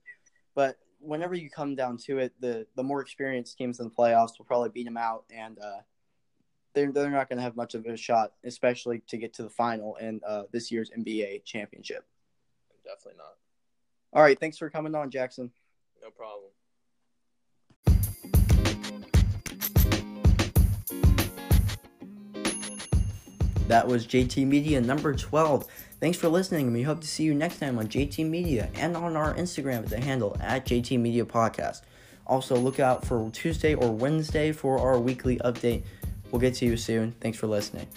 But 0.55 0.79
whenever 1.01 1.35
you 1.35 1.51
come 1.51 1.75
down 1.75 1.97
to 1.99 2.19
it, 2.19 2.33
the 2.41 2.67
the 2.77 2.83
more 2.83 3.01
experienced 3.01 3.57
teams 3.57 3.81
in 3.81 3.87
the 3.87 3.95
playoffs 3.95 4.39
will 4.39 4.47
probably 4.47 4.71
beat 4.71 4.85
them 4.85 4.97
out, 4.97 5.25
and 5.31 5.59
uh, 5.59 5.81
they're 6.75 6.93
they're 6.93 7.11
not 7.11 7.29
going 7.29 7.39
to 7.39 7.43
have 7.43 7.57
much 7.57 7.75
of 7.75 7.87
a 7.87 7.97
shot, 7.97 8.33
especially 8.45 9.03
to 9.09 9.17
get 9.17 9.35
to 9.35 9.43
the 9.43 9.51
final 9.51 9.97
in 9.97 10.21
uh, 10.27 10.45
this 10.53 10.71
year's 10.71 10.91
NBA 10.91 11.45
championship. 11.45 12.05
Definitely 12.85 13.19
not. 13.19 13.35
All 14.13 14.23
right, 14.23 14.39
thanks 14.39 14.59
for 14.59 14.71
coming 14.71 14.95
on, 14.95 15.11
Jackson. 15.11 15.51
No 16.03 16.11
problem. 16.11 16.51
That 23.69 23.87
was 23.87 24.07
JT 24.07 24.47
Media 24.47 24.81
number 24.81 25.15
12. 25.15 25.67
Thanks 26.01 26.17
for 26.17 26.29
listening, 26.29 26.69
and 26.69 26.75
we 26.75 26.83
hope 26.83 27.03
to 27.03 27.07
see 27.07 27.25
you 27.25 27.35
next 27.35 27.59
time 27.59 27.79
on 27.79 27.87
JT 27.87 28.27
Media 28.29 28.71
and 28.77 28.97
on 28.97 29.15
our 29.15 29.35
Instagram 29.35 29.81
at 29.81 29.91
the 29.91 30.01
handle 30.01 30.37
at 30.41 30.65
JT 30.65 30.99
Media 30.99 31.27
Podcast. 31.27 31.83
Also, 32.27 32.57
look 32.57 32.81
out 32.81 33.05
for 33.05 33.31
Tuesday 33.31 33.75
or 33.75 33.93
Wednesday 33.93 34.53
for 34.53 34.79
our 34.79 34.99
weekly 34.99 35.37
update. 35.45 35.83
We'll 36.31 36.41
get 36.41 36.55
to 36.55 36.65
you 36.65 36.79
soon. 36.79 37.13
Thanks 37.21 37.37
for 37.37 37.47
listening. 37.47 37.89